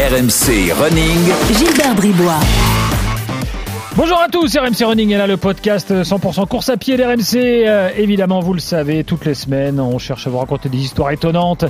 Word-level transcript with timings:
RMC 0.00 0.72
Running. 0.80 1.28
Gilbert 1.58 1.94
Bribois. 1.94 2.40
Bonjour 3.96 4.18
à 4.18 4.28
tous, 4.28 4.56
RMC 4.56 4.86
Running 4.86 5.10
est 5.10 5.18
là, 5.18 5.26
le 5.26 5.36
podcast 5.36 5.92
100% 5.92 6.48
course 6.48 6.70
à 6.70 6.78
pied 6.78 6.96
d'RMC. 6.96 7.36
Euh, 7.36 7.90
évidemment, 7.98 8.40
vous 8.40 8.54
le 8.54 8.60
savez, 8.60 9.04
toutes 9.04 9.26
les 9.26 9.34
semaines, 9.34 9.78
on 9.78 9.98
cherche 9.98 10.26
à 10.26 10.30
vous 10.30 10.38
raconter 10.38 10.70
des 10.70 10.78
histoires 10.78 11.10
étonnantes, 11.10 11.66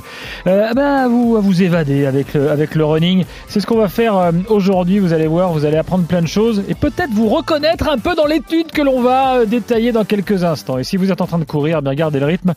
euh, 0.47 0.73
bah, 0.73 1.03
à, 1.03 1.07
vous, 1.09 1.35
à 1.35 1.41
vous 1.41 1.61
évader 1.61 2.05
avec 2.05 2.33
le, 2.33 2.49
avec 2.49 2.75
le 2.75 2.85
running. 2.85 3.25
C'est 3.49 3.59
ce 3.59 3.67
qu'on 3.67 3.75
va 3.75 3.89
faire 3.89 4.15
euh, 4.15 4.31
aujourd'hui, 4.47 4.99
vous 4.99 5.11
allez 5.11 5.27
voir, 5.27 5.51
vous 5.51 5.65
allez 5.65 5.75
apprendre 5.75 6.05
plein 6.05 6.21
de 6.21 6.27
choses 6.27 6.63
et 6.69 6.73
peut-être 6.73 7.11
vous 7.11 7.27
reconnaître 7.27 7.89
un 7.89 7.97
peu 7.97 8.15
dans 8.15 8.27
l'étude 8.27 8.71
que 8.71 8.81
l'on 8.81 9.01
va 9.01 9.39
euh, 9.39 9.45
détailler 9.45 9.91
dans 9.91 10.05
quelques 10.05 10.45
instants. 10.45 10.77
Et 10.77 10.85
si 10.85 10.95
vous 10.95 11.11
êtes 11.11 11.19
en 11.19 11.27
train 11.27 11.39
de 11.39 11.43
courir, 11.43 11.79
eh 11.79 11.81
bien 11.81 11.95
gardez 11.95 12.21
le 12.21 12.27
rythme. 12.27 12.53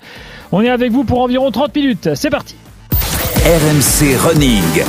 On 0.53 0.61
est 0.63 0.71
avec 0.71 0.93
vous 0.93 1.03
pour 1.03 1.21
environ 1.21 1.51
30 1.51 1.75
minutes. 1.75 2.11
C'est 2.15 2.31
parti 2.31 2.55
RMC 3.45 4.17
Running. 4.19 4.85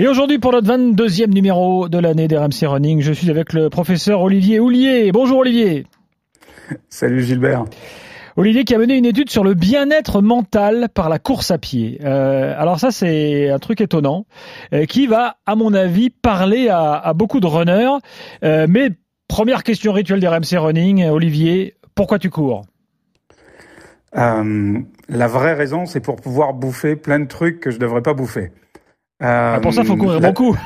Et 0.00 0.06
aujourd'hui, 0.06 0.38
pour 0.38 0.52
notre 0.52 0.68
22e 0.68 1.34
numéro 1.34 1.88
de 1.88 1.98
l'année 1.98 2.28
d'RMC 2.28 2.68
Running, 2.68 3.00
je 3.00 3.12
suis 3.12 3.30
avec 3.30 3.52
le 3.52 3.68
professeur 3.68 4.20
Olivier 4.20 4.60
Houlier. 4.60 5.10
Bonjour 5.10 5.38
Olivier. 5.38 5.86
Salut 6.88 7.24
Gilbert. 7.24 7.64
Olivier 8.36 8.62
qui 8.62 8.76
a 8.76 8.78
mené 8.78 8.96
une 8.96 9.06
étude 9.06 9.28
sur 9.28 9.42
le 9.42 9.54
bien-être 9.54 10.22
mental 10.22 10.88
par 10.94 11.08
la 11.08 11.18
course 11.18 11.50
à 11.50 11.58
pied. 11.58 11.98
Euh, 12.04 12.54
alors 12.56 12.78
ça, 12.78 12.92
c'est 12.92 13.50
un 13.50 13.58
truc 13.58 13.80
étonnant 13.80 14.26
euh, 14.72 14.84
qui 14.84 15.08
va, 15.08 15.38
à 15.46 15.56
mon 15.56 15.74
avis, 15.74 16.10
parler 16.10 16.68
à, 16.68 16.92
à 16.92 17.12
beaucoup 17.12 17.40
de 17.40 17.48
runners. 17.48 17.98
Euh, 18.44 18.68
mais 18.68 18.90
première 19.26 19.64
question 19.64 19.92
rituelle 19.92 20.20
d'RMC 20.20 20.58
Running, 20.58 21.08
Olivier, 21.08 21.74
pourquoi 21.96 22.20
tu 22.20 22.30
cours? 22.30 22.62
La 24.12 25.26
vraie 25.26 25.54
raison, 25.54 25.86
c'est 25.86 26.00
pour 26.00 26.14
pouvoir 26.16 26.54
bouffer 26.54 26.94
plein 26.94 27.18
de 27.18 27.26
trucs 27.26 27.58
que 27.58 27.72
je 27.72 27.78
devrais 27.80 28.02
pas 28.02 28.14
bouffer. 28.14 28.52
Euh, 29.22 29.54
Ah, 29.56 29.60
Pour 29.60 29.72
ça, 29.72 29.84
faut 29.84 29.96
courir 29.96 30.20
la- 30.20 30.28
beaucoup. 30.30 30.56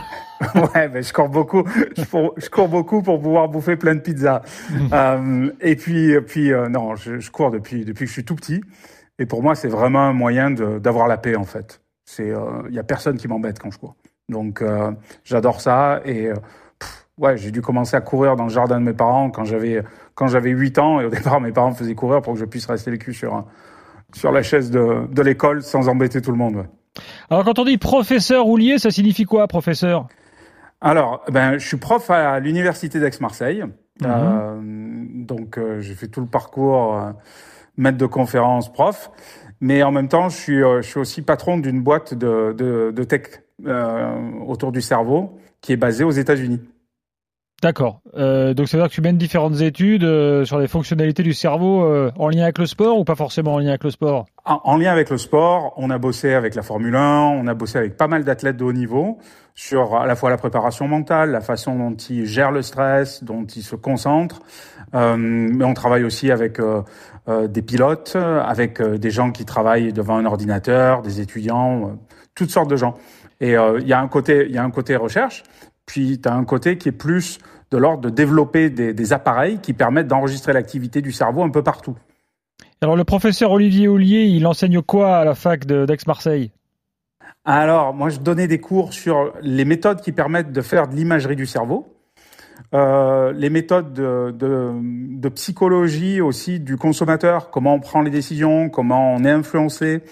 ouais, 0.74 0.88
mais 0.88 1.02
je 1.02 1.12
cours 1.12 1.28
beaucoup. 1.28 1.62
Je, 1.96 2.04
pour- 2.04 2.34
je 2.36 2.50
cours 2.50 2.68
beaucoup 2.68 3.00
pour 3.02 3.20
pouvoir 3.20 3.48
bouffer 3.48 3.76
plein 3.76 3.94
de 3.94 4.00
pizzas. 4.00 4.42
Euh, 4.92 5.50
et 5.60 5.76
puis, 5.76 6.20
puis 6.22 6.52
euh, 6.52 6.68
non, 6.68 6.96
je, 6.96 7.18
je 7.18 7.30
cours 7.30 7.50
depuis 7.50 7.84
depuis 7.84 8.04
que 8.04 8.08
je 8.08 8.12
suis 8.12 8.24
tout 8.24 8.34
petit. 8.34 8.60
Et 9.18 9.26
pour 9.26 9.42
moi, 9.42 9.54
c'est 9.54 9.68
vraiment 9.68 10.00
un 10.02 10.12
moyen 10.12 10.50
d'avoir 10.50 11.06
la 11.08 11.16
paix 11.16 11.36
en 11.36 11.44
fait. 11.44 11.80
C'est, 12.04 12.32
il 12.68 12.74
y 12.74 12.78
a 12.78 12.82
personne 12.82 13.16
qui 13.16 13.28
m'embête 13.28 13.58
quand 13.58 13.70
je 13.70 13.78
cours. 13.78 13.94
Donc, 14.28 14.60
euh, 14.60 14.90
j'adore 15.24 15.60
ça. 15.60 16.00
Et 16.04 16.26
euh, 16.28 16.34
pff, 16.78 17.06
ouais, 17.18 17.36
j'ai 17.36 17.50
dû 17.52 17.62
commencer 17.62 17.96
à 17.96 18.00
courir 18.00 18.36
dans 18.36 18.44
le 18.44 18.50
jardin 18.50 18.80
de 18.80 18.84
mes 18.84 18.92
parents 18.92 19.30
quand 19.30 19.44
j'avais 19.44 19.82
quand 20.14 20.26
j'avais 20.26 20.50
8 20.50 20.78
ans. 20.78 21.00
Et 21.00 21.04
au 21.06 21.10
départ, 21.10 21.40
mes 21.40 21.52
parents 21.52 21.70
me 21.70 21.74
faisaient 21.74 21.94
courir 21.94 22.20
pour 22.20 22.34
que 22.34 22.40
je 22.40 22.44
puisse 22.44 22.66
rester 22.66 22.90
le 22.90 22.96
cul 22.98 23.14
sur 23.14 23.46
sur 24.14 24.32
la 24.32 24.42
chaise 24.42 24.70
de, 24.70 25.06
de 25.10 25.22
l'école 25.22 25.62
sans 25.62 25.88
embêter 25.88 26.20
tout 26.20 26.32
le 26.32 26.38
monde. 26.38 26.56
ouais. 26.56 26.68
Alors 27.30 27.44
quand 27.44 27.58
on 27.58 27.64
dit 27.64 27.78
professeur 27.78 28.46
Houlier, 28.46 28.78
ça 28.78 28.90
signifie 28.90 29.24
quoi, 29.24 29.46
professeur? 29.48 30.08
Alors, 30.80 31.22
ben, 31.30 31.58
je 31.58 31.66
suis 31.66 31.76
prof 31.76 32.10
à 32.10 32.40
l'université 32.40 32.98
d'Aix-Marseille. 32.98 33.64
Mhm. 34.00 34.06
Euh, 34.06 34.60
donc, 35.24 35.58
euh, 35.58 35.80
j'ai 35.80 35.94
fait 35.94 36.08
tout 36.08 36.20
le 36.20 36.26
parcours 36.26 36.96
euh, 36.96 37.12
maître 37.76 37.98
de 37.98 38.06
conférence, 38.06 38.72
prof. 38.72 39.10
Mais 39.60 39.84
en 39.84 39.92
même 39.92 40.08
temps, 40.08 40.28
je 40.28 40.36
suis, 40.36 40.58
je 40.58 40.82
suis 40.82 40.98
aussi 40.98 41.22
patron 41.22 41.56
d'une 41.56 41.80
boîte 41.82 42.14
de, 42.14 42.52
de, 42.52 42.90
de 42.90 43.04
tech 43.04 43.42
autour 44.44 44.72
du 44.72 44.80
cerveau 44.80 45.38
qui 45.60 45.72
est 45.72 45.76
basée 45.76 46.02
aux 46.02 46.10
États-Unis. 46.10 46.60
D'accord. 47.62 48.00
Euh, 48.16 48.54
donc 48.54 48.68
ça 48.68 48.76
veut 48.76 48.82
dire 48.82 48.90
que 48.90 48.94
tu 48.94 49.00
mènes 49.00 49.18
différentes 49.18 49.60
études 49.60 50.02
euh, 50.02 50.44
sur 50.44 50.58
les 50.58 50.66
fonctionnalités 50.66 51.22
du 51.22 51.32
cerveau 51.32 51.84
euh, 51.84 52.10
en 52.18 52.28
lien 52.28 52.42
avec 52.42 52.58
le 52.58 52.66
sport 52.66 52.98
ou 52.98 53.04
pas 53.04 53.14
forcément 53.14 53.54
en 53.54 53.58
lien 53.60 53.68
avec 53.68 53.84
le 53.84 53.90
sport? 53.90 54.26
En, 54.44 54.60
en 54.64 54.76
lien 54.76 54.90
avec 54.90 55.10
le 55.10 55.16
sport, 55.16 55.72
on 55.76 55.88
a 55.90 55.98
bossé 55.98 56.34
avec 56.34 56.56
la 56.56 56.62
Formule 56.62 56.96
1, 56.96 57.20
on 57.20 57.46
a 57.46 57.54
bossé 57.54 57.78
avec 57.78 57.96
pas 57.96 58.08
mal 58.08 58.24
d'athlètes 58.24 58.56
de 58.56 58.64
haut 58.64 58.72
niveau 58.72 59.18
sur 59.54 59.96
à 59.96 60.06
la 60.06 60.16
fois 60.16 60.30
la 60.30 60.38
préparation 60.38 60.88
mentale, 60.88 61.30
la 61.30 61.40
façon 61.40 61.76
dont 61.76 61.94
ils 61.94 62.26
gèrent 62.26 62.52
le 62.52 62.62
stress, 62.62 63.22
dont 63.22 63.44
ils 63.44 63.62
se 63.62 63.76
concentrent. 63.76 64.40
Euh, 64.94 65.16
mais 65.16 65.64
on 65.64 65.74
travaille 65.74 66.04
aussi 66.04 66.30
avec 66.30 66.58
euh, 66.58 66.82
euh, 67.28 67.48
des 67.48 67.62
pilotes, 67.62 68.16
avec 68.16 68.82
des 68.82 69.10
gens 69.10 69.30
qui 69.30 69.44
travaillent 69.44 69.92
devant 69.92 70.16
un 70.16 70.24
ordinateur, 70.24 71.02
des 71.02 71.20
étudiants, 71.20 71.98
toutes 72.34 72.50
sortes 72.50 72.70
de 72.70 72.76
gens. 72.76 72.94
Et 73.40 73.54
il 73.54 73.88
y 73.88 73.92
a 73.92 74.00
un 74.00 74.06
côté, 74.06 74.46
il 74.48 74.54
y 74.54 74.58
a 74.58 74.62
un 74.62 74.70
côté 74.70 74.94
recherche, 74.94 75.42
puis 75.86 76.20
tu 76.20 76.28
as 76.28 76.34
un 76.34 76.44
côté 76.44 76.78
qui 76.78 76.88
est 76.88 76.92
plus 76.92 77.38
de 77.70 77.78
l'ordre 77.78 78.02
de 78.02 78.10
développer 78.10 78.70
des, 78.70 78.92
des 78.92 79.12
appareils 79.12 79.58
qui 79.60 79.72
permettent 79.72 80.08
d'enregistrer 80.08 80.52
l'activité 80.52 81.00
du 81.00 81.12
cerveau 81.12 81.42
un 81.42 81.50
peu 81.50 81.62
partout. 81.62 81.96
Alors 82.80 82.96
le 82.96 83.04
professeur 83.04 83.52
Olivier 83.52 83.88
Houlier, 83.88 84.24
il 84.24 84.46
enseigne 84.46 84.82
quoi 84.82 85.16
à 85.16 85.24
la 85.24 85.34
fac 85.34 85.66
d'Aix-Marseille? 85.66 86.50
Alors, 87.44 87.92
moi, 87.92 88.08
je 88.08 88.20
donnais 88.20 88.46
des 88.46 88.60
cours 88.60 88.92
sur 88.92 89.32
les 89.40 89.64
méthodes 89.64 90.00
qui 90.00 90.12
permettent 90.12 90.52
de 90.52 90.60
faire 90.60 90.86
de 90.86 90.94
l'imagerie 90.94 91.34
du 91.34 91.46
cerveau, 91.46 91.92
euh, 92.72 93.32
les 93.32 93.50
méthodes 93.50 93.92
de, 93.92 94.30
de, 94.30 94.70
de 94.74 95.28
psychologie 95.28 96.20
aussi 96.20 96.60
du 96.60 96.76
consommateur, 96.76 97.50
comment 97.50 97.74
on 97.74 97.80
prend 97.80 98.00
les 98.00 98.10
décisions, 98.10 98.68
comment 98.68 99.14
on 99.14 99.24
est 99.24 99.30
influencé, 99.30 100.02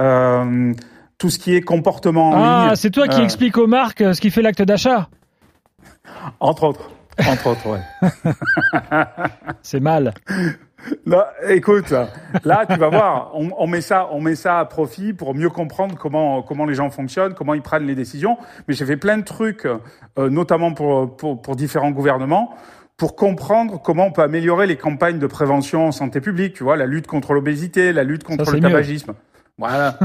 euh, 0.00 0.72
tout 1.18 1.30
ce 1.30 1.38
qui 1.38 1.54
est 1.54 1.60
comportement 1.62 2.30
en 2.30 2.34
Ah, 2.36 2.66
ligne, 2.66 2.76
c'est 2.76 2.90
toi 2.90 3.08
qui 3.08 3.20
euh, 3.20 3.24
explique 3.24 3.56
aux 3.56 3.66
marques 3.66 4.00
euh, 4.00 4.12
ce 4.14 4.20
qui 4.20 4.30
fait 4.30 4.42
l'acte 4.42 4.62
d'achat 4.62 5.08
entre 6.40 6.64
autres. 6.64 6.90
Entre 7.28 7.46
autres, 7.46 7.68
ouais. 7.68 8.32
C'est 9.62 9.80
mal. 9.80 10.14
Non, 11.06 11.22
écoute, 11.48 11.94
là, 12.44 12.66
tu 12.68 12.78
vas 12.78 12.88
voir, 12.88 13.30
on, 13.34 13.50
on 13.56 13.66
met 13.66 13.80
ça, 13.80 14.08
on 14.12 14.20
met 14.20 14.34
ça 14.34 14.58
à 14.58 14.64
profit 14.64 15.12
pour 15.12 15.34
mieux 15.34 15.48
comprendre 15.48 15.96
comment 15.96 16.42
comment 16.42 16.66
les 16.66 16.74
gens 16.74 16.90
fonctionnent, 16.90 17.34
comment 17.34 17.54
ils 17.54 17.62
prennent 17.62 17.86
les 17.86 17.94
décisions. 17.94 18.36
Mais 18.68 18.74
j'ai 18.74 18.84
fait 18.84 18.96
plein 18.96 19.16
de 19.16 19.24
trucs, 19.24 19.64
euh, 19.66 19.78
notamment 20.28 20.74
pour, 20.74 21.16
pour 21.16 21.40
pour 21.40 21.56
différents 21.56 21.90
gouvernements, 21.90 22.54
pour 22.96 23.16
comprendre 23.16 23.80
comment 23.82 24.06
on 24.06 24.12
peut 24.12 24.22
améliorer 24.22 24.66
les 24.66 24.76
campagnes 24.76 25.18
de 25.18 25.26
prévention 25.26 25.86
en 25.86 25.92
santé 25.92 26.20
publique. 26.20 26.54
Tu 26.54 26.64
vois, 26.64 26.76
la 26.76 26.86
lutte 26.86 27.06
contre 27.06 27.32
l'obésité, 27.32 27.92
la 27.92 28.04
lutte 28.04 28.24
contre 28.24 28.50
le 28.50 28.60
mieux. 28.60 29.04
Voilà. 29.56 29.96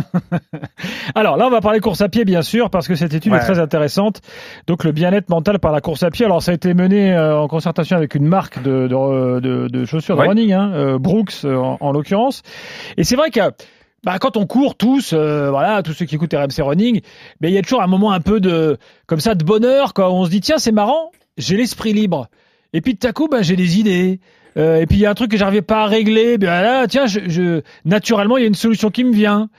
Alors 1.15 1.37
là, 1.37 1.47
on 1.47 1.49
va 1.49 1.61
parler 1.61 1.79
course 1.79 2.01
à 2.01 2.09
pied, 2.09 2.23
bien 2.25 2.41
sûr, 2.41 2.69
parce 2.69 2.87
que 2.87 2.95
cette 2.95 3.13
étude 3.13 3.31
est 3.33 3.45
très 3.45 3.59
intéressante. 3.59 4.21
Donc 4.67 4.83
le 4.83 4.91
bien-être 4.91 5.29
mental 5.29 5.59
par 5.59 5.71
la 5.71 5.81
course 5.81 6.03
à 6.03 6.11
pied. 6.11 6.25
Alors 6.25 6.41
ça 6.43 6.51
a 6.51 6.53
été 6.53 6.73
mené 6.73 7.13
euh, 7.13 7.37
en 7.39 7.47
concertation 7.47 7.97
avec 7.97 8.13
une 8.15 8.27
marque 8.27 8.61
de, 8.61 8.87
de, 8.87 9.39
de- 9.39 9.67
de 9.67 9.85
chaussures 9.85 10.15
de 10.15 10.21
running, 10.29 10.53
hein, 10.53 10.71
euh, 10.73 10.99
Brooks 10.99 11.33
euh, 11.45 11.55
en, 11.57 11.77
en 11.79 11.91
l'occurrence. 11.91 12.43
Et 12.97 13.03
c'est 13.03 13.15
vrai 13.15 13.31
que 13.31 13.39
bah, 14.03 14.17
quand 14.19 14.37
on 14.37 14.45
court 14.45 14.75
tous, 14.75 15.11
euh, 15.13 15.49
voilà, 15.49 15.81
tous 15.83 15.93
ceux 15.93 16.05
qui 16.05 16.16
écoutent 16.16 16.33
RMC 16.33 16.61
Running, 16.63 17.01
ben 17.41 17.47
il 17.49 17.53
y 17.53 17.57
a 17.57 17.61
toujours 17.61 17.81
un 17.81 17.87
moment 17.87 18.11
un 18.11 18.21
peu 18.21 18.39
de 18.39 18.77
comme 19.07 19.19
ça 19.19 19.35
de 19.35 19.43
bonheur, 19.43 19.93
quoi. 19.93 20.11
On 20.13 20.25
se 20.25 20.29
dit 20.29 20.41
tiens 20.41 20.57
c'est 20.59 20.71
marrant, 20.71 21.11
j'ai 21.37 21.57
l'esprit 21.57 21.91
libre. 21.93 22.27
Et 22.71 22.81
puis 22.81 22.95
tout 22.95 23.07
à 23.07 23.13
coup, 23.13 23.27
ben, 23.27 23.41
j'ai 23.41 23.55
des 23.55 23.79
idées. 23.79 24.19
Euh, 24.57 24.81
et 24.81 24.85
puis 24.85 24.97
il 24.97 25.01
y 25.01 25.05
a 25.05 25.09
un 25.09 25.15
truc 25.15 25.31
que 25.31 25.37
j'arrivais 25.37 25.61
pas 25.61 25.83
à 25.83 25.85
régler, 25.85 26.37
ben 26.37 26.61
là, 26.61 26.87
tiens, 26.87 27.05
je, 27.05 27.61
naturellement 27.85 28.37
il 28.37 28.41
y 28.41 28.43
a 28.43 28.47
une 28.47 28.55
solution 28.55 28.89
qui 28.89 29.03
me 29.03 29.13
vient. 29.13 29.49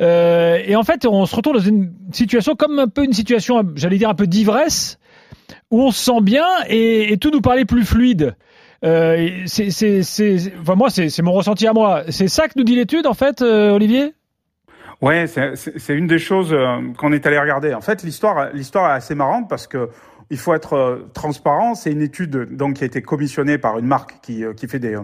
Euh, 0.00 0.58
et 0.64 0.76
en 0.76 0.82
fait, 0.82 1.06
on 1.06 1.24
se 1.26 1.36
retrouve 1.36 1.54
dans 1.54 1.60
une 1.60 1.92
situation 2.12 2.56
comme 2.56 2.78
un 2.78 2.88
peu 2.88 3.04
une 3.04 3.12
situation, 3.12 3.62
j'allais 3.76 3.98
dire 3.98 4.08
un 4.08 4.14
peu 4.14 4.26
d'ivresse, 4.26 4.98
où 5.70 5.82
on 5.82 5.90
se 5.90 6.04
sent 6.04 6.20
bien 6.22 6.46
et, 6.68 7.16
tout 7.18 7.30
nous 7.30 7.40
paraît 7.40 7.64
plus 7.64 7.84
fluide. 7.84 8.34
Euh, 8.84 9.28
c'est, 9.46 9.68
moi, 10.74 10.90
c'est, 10.90 11.22
mon 11.22 11.32
ressenti 11.32 11.66
à 11.66 11.72
moi. 11.72 12.02
C'est 12.08 12.28
ça 12.28 12.48
que 12.48 12.54
nous 12.56 12.64
dit 12.64 12.76
l'étude, 12.76 13.06
en 13.06 13.14
fait, 13.14 13.42
Olivier? 13.42 14.14
Ouais, 15.00 15.26
c'est- 15.26 15.94
une 15.94 16.06
des 16.06 16.18
choses 16.18 16.54
qu'on 16.98 17.12
est 17.12 17.24
allé 17.26 17.38
regarder. 17.38 17.72
En 17.72 17.80
fait, 17.80 18.02
l'histoire, 18.02 18.52
l'histoire 18.52 18.90
est 18.90 18.96
assez 18.96 19.14
marrante 19.14 19.48
parce 19.48 19.66
que 19.66 19.88
il 20.30 20.38
faut 20.38 20.54
être 20.54 20.74
euh, 20.74 21.10
transparent. 21.12 21.74
C'est 21.74 21.92
une 21.92 22.02
étude 22.02 22.56
donc 22.56 22.74
qui 22.74 22.84
a 22.84 22.86
été 22.86 23.02
commissionnée 23.02 23.58
par 23.58 23.78
une 23.78 23.86
marque 23.86 24.20
qui, 24.22 24.44
euh, 24.44 24.54
qui 24.54 24.68
fait 24.68 24.78
des, 24.78 24.94
euh, 24.94 25.02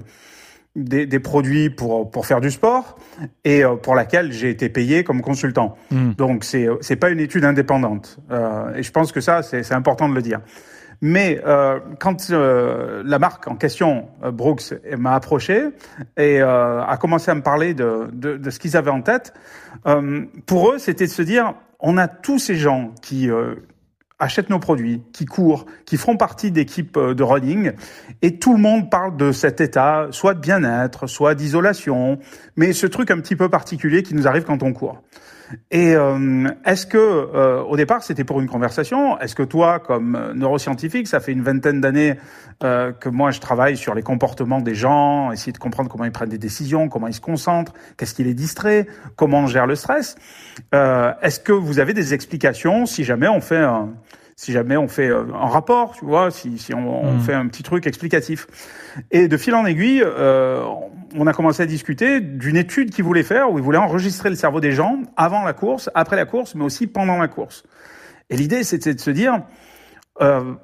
des 0.76 1.06
des 1.06 1.18
produits 1.18 1.70
pour 1.70 2.10
pour 2.10 2.26
faire 2.26 2.40
du 2.40 2.50
sport 2.50 2.98
et 3.44 3.62
pour 3.82 3.94
laquelle 3.94 4.30
j'ai 4.30 4.50
été 4.50 4.68
payé 4.68 5.04
comme 5.04 5.22
consultant. 5.22 5.76
Mm. 5.90 6.12
Donc 6.12 6.44
c'est 6.44 6.68
c'est 6.80 6.96
pas 6.96 7.10
une 7.10 7.20
étude 7.20 7.44
indépendante. 7.44 8.18
Euh, 8.30 8.74
et 8.74 8.82
je 8.82 8.92
pense 8.92 9.10
que 9.10 9.20
ça 9.20 9.42
c'est 9.42 9.62
c'est 9.62 9.74
important 9.74 10.08
de 10.08 10.14
le 10.14 10.22
dire. 10.22 10.40
Mais 11.02 11.42
euh, 11.46 11.78
quand 11.98 12.30
euh, 12.30 13.02
la 13.04 13.18
marque 13.18 13.48
en 13.48 13.56
question, 13.56 14.08
Brooks, 14.32 14.74
m'a 14.96 15.14
approché 15.14 15.68
et 16.16 16.40
a 16.40 16.96
commencé 16.98 17.30
à 17.30 17.34
me 17.34 17.42
parler 17.42 17.74
de, 17.74 18.08
de, 18.12 18.38
de 18.38 18.50
ce 18.50 18.58
qu'ils 18.58 18.78
avaient 18.78 18.90
en 18.90 19.02
tête, 19.02 19.34
pour 20.46 20.70
eux, 20.70 20.78
c'était 20.78 21.04
de 21.04 21.10
se 21.10 21.20
dire, 21.20 21.52
on 21.80 21.98
a 21.98 22.08
tous 22.08 22.38
ces 22.38 22.56
gens 22.56 22.94
qui 23.02 23.28
achètent 24.18 24.50
nos 24.50 24.58
produits, 24.58 25.02
qui 25.12 25.26
courent, 25.26 25.66
qui 25.84 25.96
feront 25.96 26.16
partie 26.16 26.50
d'équipes 26.50 26.96
euh, 26.96 27.14
de 27.14 27.22
running, 27.22 27.72
et 28.22 28.38
tout 28.38 28.54
le 28.54 28.60
monde 28.60 28.90
parle 28.90 29.16
de 29.16 29.32
cet 29.32 29.60
état, 29.60 30.08
soit 30.10 30.34
de 30.34 30.40
bien-être, 30.40 31.06
soit 31.06 31.34
d'isolation, 31.34 32.18
mais 32.56 32.72
ce 32.72 32.86
truc 32.86 33.10
un 33.10 33.20
petit 33.20 33.36
peu 33.36 33.48
particulier 33.48 34.02
qui 34.02 34.14
nous 34.14 34.26
arrive 34.26 34.44
quand 34.44 34.62
on 34.62 34.72
court. 34.72 35.02
Et 35.70 35.94
euh, 35.94 36.48
est-ce 36.64 36.86
que 36.86 36.96
euh, 36.98 37.62
au 37.62 37.76
départ 37.76 38.02
c'était 38.02 38.24
pour 38.24 38.40
une 38.40 38.48
conversation? 38.48 39.18
Est-ce 39.20 39.34
que 39.34 39.42
toi, 39.42 39.78
comme 39.78 40.16
euh, 40.16 40.34
neuroscientifique, 40.34 41.06
ça 41.08 41.20
fait 41.20 41.32
une 41.32 41.42
vingtaine 41.42 41.80
d'années 41.80 42.14
que 42.60 43.10
moi 43.10 43.32
je 43.32 43.40
travaille 43.40 43.76
sur 43.76 43.94
les 43.94 44.02
comportements 44.02 44.62
des 44.62 44.74
gens, 44.74 45.30
essayer 45.30 45.52
de 45.52 45.58
comprendre 45.58 45.90
comment 45.90 46.06
ils 46.06 46.10
prennent 46.10 46.30
des 46.30 46.38
décisions, 46.38 46.88
comment 46.88 47.06
ils 47.06 47.12
se 47.12 47.20
concentrent, 47.20 47.74
qu'est-ce 47.98 48.14
qui 48.14 48.24
les 48.24 48.32
distrait, 48.32 48.86
comment 49.14 49.40
on 49.40 49.46
gère 49.46 49.66
le 49.66 49.74
stress 49.74 50.16
Est-ce 50.72 51.38
que 51.38 51.52
vous 51.52 51.80
avez 51.80 51.92
des 51.92 52.14
explications 52.14 52.86
si 52.86 53.04
jamais 53.04 53.28
on 53.28 53.42
fait 53.42 53.58
un 53.58 53.90
si 54.36 54.52
jamais 54.52 54.76
on 54.76 54.86
fait 54.86 55.08
un 55.08 55.46
rapport, 55.46 55.94
tu 55.96 56.04
vois, 56.04 56.30
si, 56.30 56.58
si 56.58 56.74
on, 56.74 57.04
on, 57.04 57.14
mmh. 57.14 57.20
fait 57.20 57.32
un 57.32 57.46
petit 57.48 57.62
truc 57.62 57.86
explicatif. 57.86 58.46
Et 59.10 59.28
de 59.28 59.36
fil 59.38 59.54
en 59.54 59.64
aiguille, 59.64 60.02
euh, 60.04 60.62
on 61.14 61.26
a 61.26 61.32
commencé 61.32 61.62
à 61.62 61.66
discuter 61.66 62.20
d'une 62.20 62.56
étude 62.56 62.90
qu'il 62.90 63.04
voulait 63.04 63.22
faire 63.22 63.50
où 63.50 63.58
il 63.58 63.64
voulait 63.64 63.78
enregistrer 63.78 64.28
le 64.28 64.36
cerveau 64.36 64.60
des 64.60 64.72
gens 64.72 65.00
avant 65.16 65.42
la 65.42 65.54
course, 65.54 65.88
après 65.94 66.16
la 66.16 66.26
course, 66.26 66.54
mais 66.54 66.64
aussi 66.64 66.86
pendant 66.86 67.16
la 67.16 67.28
course. 67.28 67.64
Et 68.28 68.36
l'idée, 68.36 68.62
c'était 68.62 68.92
de 68.92 69.00
se 69.00 69.10
dire, 69.10 69.42
euh, 70.20 70.54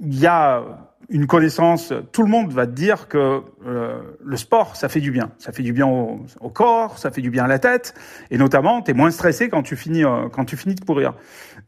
il 0.00 0.18
y 0.18 0.26
a 0.26 0.62
une 1.08 1.26
connaissance, 1.26 1.92
tout 2.12 2.22
le 2.22 2.28
monde 2.28 2.52
va 2.52 2.66
te 2.66 2.72
dire 2.72 3.08
que 3.08 3.42
euh, 3.66 4.00
le 4.24 4.36
sport, 4.36 4.76
ça 4.76 4.88
fait 4.88 5.00
du 5.00 5.10
bien. 5.10 5.30
Ça 5.38 5.52
fait 5.52 5.62
du 5.62 5.72
bien 5.72 5.86
au, 5.86 6.24
au, 6.40 6.50
corps, 6.50 6.98
ça 6.98 7.10
fait 7.10 7.20
du 7.20 7.30
bien 7.30 7.44
à 7.44 7.48
la 7.48 7.58
tête, 7.58 7.94
et 8.30 8.38
notamment, 8.38 8.82
tu 8.82 8.90
es 8.90 8.94
moins 8.94 9.10
stressé 9.10 9.48
quand 9.48 9.62
tu 9.62 9.76
finis, 9.76 10.04
euh, 10.04 10.28
quand 10.30 10.44
tu 10.44 10.56
finis 10.56 10.74
de 10.74 10.84
courir. 10.84 11.14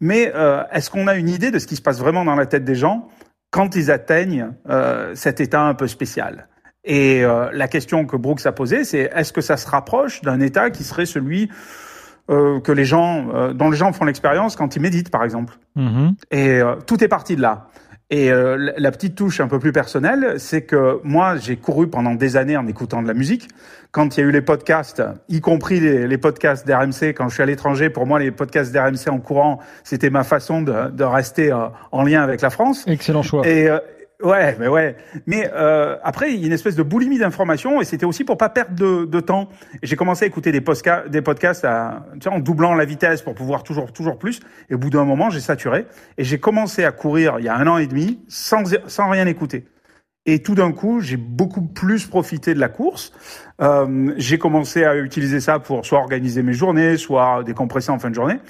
Mais 0.00 0.32
euh, 0.34 0.62
est-ce 0.72 0.90
qu'on 0.90 1.06
a 1.06 1.14
une 1.16 1.28
idée 1.28 1.50
de 1.50 1.58
ce 1.58 1.66
qui 1.66 1.76
se 1.76 1.82
passe 1.82 1.98
vraiment 1.98 2.24
dans 2.24 2.34
la 2.34 2.46
tête 2.46 2.64
des 2.64 2.74
gens 2.74 3.08
quand 3.50 3.76
ils 3.76 3.90
atteignent 3.90 4.52
cet 5.14 5.40
état 5.40 5.62
un 5.62 5.74
peu 5.74 5.86
spécial? 5.86 6.48
Et 6.84 7.22
la 7.22 7.68
question 7.68 8.04
que 8.04 8.16
Brooks 8.16 8.44
a 8.44 8.52
posée, 8.52 8.84
c'est 8.84 9.10
est-ce 9.14 9.32
que 9.32 9.40
ça 9.40 9.56
se 9.56 9.66
rapproche 9.66 10.20
d'un 10.20 10.40
état 10.40 10.68
qui 10.70 10.84
serait 10.84 11.06
celui 11.06 11.48
que 12.28 12.72
les 12.72 12.84
gens, 12.84 13.52
dont 13.54 13.70
les 13.70 13.76
gens 13.76 13.92
font 13.92 14.04
l'expérience 14.04 14.56
quand 14.56 14.76
ils 14.76 14.82
méditent, 14.82 15.10
par 15.10 15.24
exemple? 15.24 15.58
Mm-hmm. 15.76 16.14
Et 16.32 16.60
tout 16.86 17.02
est 17.02 17.08
parti 17.08 17.34
de 17.36 17.40
là. 17.40 17.68
Et 18.08 18.30
euh, 18.30 18.72
la 18.76 18.92
petite 18.92 19.16
touche 19.16 19.40
un 19.40 19.48
peu 19.48 19.58
plus 19.58 19.72
personnelle, 19.72 20.34
c'est 20.38 20.62
que 20.62 21.00
moi, 21.02 21.36
j'ai 21.36 21.56
couru 21.56 21.88
pendant 21.88 22.14
des 22.14 22.36
années 22.36 22.56
en 22.56 22.68
écoutant 22.68 23.02
de 23.02 23.08
la 23.08 23.14
musique. 23.14 23.48
Quand 23.90 24.16
il 24.16 24.20
y 24.20 24.22
a 24.22 24.26
eu 24.26 24.30
les 24.30 24.42
podcasts, 24.42 25.02
y 25.28 25.40
compris 25.40 25.80
les, 25.80 26.06
les 26.06 26.18
podcasts 26.18 26.64
d'RMC, 26.64 27.14
quand 27.16 27.28
je 27.28 27.34
suis 27.34 27.42
à 27.42 27.46
l'étranger, 27.46 27.90
pour 27.90 28.06
moi, 28.06 28.20
les 28.20 28.30
podcasts 28.30 28.72
d'RMC 28.72 29.08
en 29.08 29.18
courant, 29.18 29.58
c'était 29.82 30.10
ma 30.10 30.22
façon 30.22 30.62
de, 30.62 30.90
de 30.90 31.02
rester 31.02 31.50
euh, 31.50 31.66
en 31.90 32.04
lien 32.04 32.22
avec 32.22 32.42
la 32.42 32.50
France. 32.50 32.84
Excellent 32.86 33.22
choix. 33.22 33.44
Et, 33.44 33.68
euh, 33.68 33.78
Ouais, 34.22 34.56
mais 34.58 34.68
ouais. 34.68 34.96
Mais 35.26 35.50
euh, 35.52 35.96
après, 36.02 36.32
il 36.32 36.40
y 36.40 36.44
a 36.44 36.46
une 36.46 36.52
espèce 36.52 36.74
de 36.74 36.82
boulimie 36.82 37.18
d'informations 37.18 37.82
et 37.82 37.84
c'était 37.84 38.06
aussi 38.06 38.24
pour 38.24 38.38
pas 38.38 38.48
perdre 38.48 38.74
de, 38.74 39.04
de 39.04 39.20
temps. 39.20 39.50
J'ai 39.82 39.94
commencé 39.96 40.24
à 40.24 40.28
écouter 40.28 40.52
des, 40.52 40.62
podcasts, 40.62 41.08
des 41.08 41.20
podcasts 41.20 41.66
à, 41.66 42.06
tu 42.14 42.20
sais, 42.22 42.28
en 42.30 42.38
doublant 42.38 42.74
la 42.74 42.86
vitesse 42.86 43.20
pour 43.20 43.34
pouvoir 43.34 43.62
toujours 43.62 43.92
toujours 43.92 44.18
plus. 44.18 44.40
Et 44.70 44.74
au 44.74 44.78
bout 44.78 44.88
d'un 44.88 45.04
moment, 45.04 45.28
j'ai 45.28 45.40
saturé 45.40 45.86
et 46.16 46.24
j'ai 46.24 46.38
commencé 46.38 46.82
à 46.84 46.92
courir 46.92 47.36
il 47.38 47.44
y 47.44 47.48
a 47.48 47.56
un 47.56 47.66
an 47.66 47.76
et 47.76 47.86
demi 47.86 48.20
sans 48.26 48.64
sans 48.86 49.10
rien 49.10 49.26
écouter. 49.26 49.66
Et 50.26 50.42
tout 50.42 50.56
d'un 50.56 50.72
coup, 50.72 51.00
j'ai 51.00 51.16
beaucoup 51.16 51.62
plus 51.62 52.06
profité 52.06 52.52
de 52.52 52.58
la 52.58 52.68
course. 52.68 53.12
Euh, 53.60 54.12
j'ai 54.16 54.38
commencé 54.38 54.84
à 54.84 54.96
utiliser 54.96 55.40
ça 55.40 55.60
pour 55.60 55.86
soit 55.86 56.00
organiser 56.00 56.42
mes 56.42 56.52
journées, 56.52 56.96
soit 56.96 57.44
décompresser 57.44 57.90
en 57.90 57.98
fin 58.00 58.10
de 58.10 58.14
journée. 58.14 58.40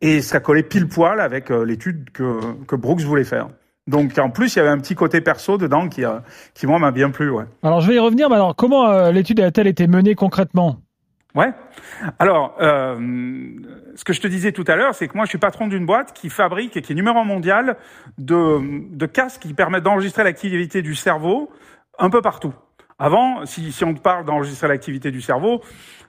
Et 0.00 0.22
ça 0.22 0.40
collait 0.40 0.62
pile 0.62 0.86
poil 0.86 1.20
avec 1.20 1.50
euh, 1.50 1.64
l'étude 1.64 2.10
que, 2.12 2.38
que 2.66 2.76
Brooks 2.76 3.00
voulait 3.00 3.24
faire. 3.24 3.48
Donc 3.86 4.18
en 4.18 4.30
plus, 4.30 4.54
il 4.54 4.58
y 4.58 4.62
avait 4.62 4.70
un 4.70 4.78
petit 4.78 4.94
côté 4.94 5.20
perso 5.20 5.58
dedans 5.58 5.88
qui, 5.88 6.04
euh, 6.04 6.18
qui 6.54 6.66
moi 6.66 6.78
m'a 6.78 6.90
bien 6.90 7.10
plu. 7.10 7.30
Ouais. 7.30 7.44
Alors 7.62 7.80
je 7.80 7.88
vais 7.88 7.94
y 7.94 7.98
revenir, 8.00 8.28
mais 8.28 8.34
alors 8.34 8.56
comment 8.56 8.88
euh, 8.88 9.12
l'étude 9.12 9.40
a-t-elle 9.40 9.68
été 9.68 9.86
menée 9.86 10.14
concrètement? 10.14 10.78
Ouais. 11.36 11.52
Alors, 12.18 12.56
euh, 12.62 12.96
ce 13.94 14.04
que 14.04 14.14
je 14.14 14.22
te 14.22 14.26
disais 14.26 14.52
tout 14.52 14.64
à 14.68 14.74
l'heure, 14.74 14.94
c'est 14.94 15.06
que 15.06 15.14
moi, 15.14 15.26
je 15.26 15.28
suis 15.28 15.38
patron 15.38 15.66
d'une 15.66 15.84
boîte 15.84 16.14
qui 16.14 16.30
fabrique 16.30 16.78
et 16.78 16.82
qui 16.82 16.92
est 16.92 16.96
numéro 16.96 17.24
mondial 17.24 17.76
de, 18.16 18.96
de 18.96 19.06
casques 19.06 19.42
qui 19.42 19.52
permettent 19.52 19.82
d'enregistrer 19.82 20.24
l'activité 20.24 20.80
du 20.80 20.94
cerveau 20.94 21.50
un 21.98 22.08
peu 22.08 22.22
partout. 22.22 22.54
Avant, 22.98 23.44
si, 23.44 23.84
on 23.84 23.92
te 23.92 24.00
parle 24.00 24.24
d'enregistrer 24.24 24.68
l'activité 24.68 25.10
du 25.10 25.20
cerveau, 25.20 25.60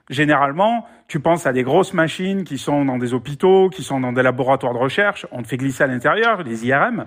généralement, 0.08 0.86
tu 1.06 1.20
penses 1.20 1.44
à 1.44 1.52
des 1.52 1.62
grosses 1.62 1.92
machines 1.92 2.44
qui 2.44 2.56
sont 2.56 2.86
dans 2.86 2.96
des 2.96 3.12
hôpitaux, 3.12 3.68
qui 3.68 3.82
sont 3.82 4.00
dans 4.00 4.12
des 4.12 4.22
laboratoires 4.22 4.72
de 4.72 4.78
recherche, 4.78 5.26
on 5.30 5.42
te 5.42 5.48
fait 5.48 5.58
glisser 5.58 5.84
à 5.84 5.86
l'intérieur, 5.86 6.44
des 6.44 6.66
IRM, 6.66 7.04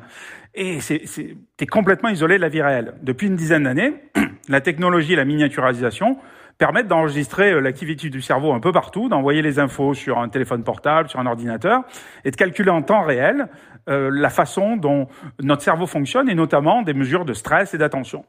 et 0.53 0.77
tu 0.77 1.37
es 1.59 1.65
complètement 1.65 2.09
isolé 2.09 2.35
de 2.35 2.41
la 2.41 2.49
vie 2.49 2.61
réelle. 2.61 2.93
Depuis 3.01 3.25
une 3.25 3.35
dizaine 3.35 3.63
d'années, 3.63 3.95
la 4.49 4.61
technologie 4.61 5.13
et 5.13 5.15
la 5.15 5.25
miniaturisation 5.25 6.17
permettent 6.59 6.87
d'enregistrer 6.87 7.53
euh, 7.53 7.59
l'activité 7.59 8.11
du 8.11 8.21
cerveau 8.21 8.53
un 8.53 8.59
peu 8.59 8.71
partout, 8.71 9.09
d'envoyer 9.09 9.41
les 9.41 9.57
infos 9.57 9.95
sur 9.95 10.19
un 10.19 10.29
téléphone 10.29 10.63
portable, 10.63 11.09
sur 11.09 11.19
un 11.19 11.25
ordinateur, 11.25 11.81
et 12.23 12.29
de 12.29 12.35
calculer 12.35 12.69
en 12.69 12.83
temps 12.83 13.01
réel 13.01 13.47
euh, 13.89 14.09
la 14.13 14.29
façon 14.29 14.77
dont 14.77 15.07
notre 15.41 15.63
cerveau 15.63 15.87
fonctionne, 15.87 16.29
et 16.29 16.35
notamment 16.35 16.81
des 16.81 16.93
mesures 16.93 17.25
de 17.25 17.33
stress 17.33 17.73
et 17.73 17.77
d'attention. 17.77 18.25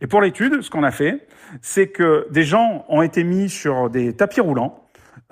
Et 0.00 0.06
pour 0.06 0.20
l'étude, 0.20 0.62
ce 0.62 0.70
qu'on 0.70 0.82
a 0.82 0.90
fait, 0.90 1.26
c'est 1.60 1.88
que 1.88 2.26
des 2.30 2.42
gens 2.42 2.84
ont 2.88 3.02
été 3.02 3.24
mis 3.24 3.48
sur 3.48 3.88
des 3.90 4.14
tapis 4.14 4.40
roulants 4.40 4.82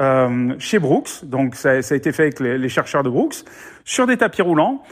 euh, 0.01 0.55
chez 0.59 0.79
Brooks, 0.79 1.25
donc 1.25 1.55
ça, 1.55 1.81
ça, 1.83 1.95
a 1.95 1.97
été 1.97 2.13
fait 2.13 2.23
avec 2.25 2.41
les, 2.41 2.59
les, 2.59 2.69
chercheurs 2.69 3.03
de 3.03 3.09
Brooks, 3.09 3.45
sur 3.85 4.07
des 4.07 4.17
tapis 4.17 4.43
roulants 4.43 4.83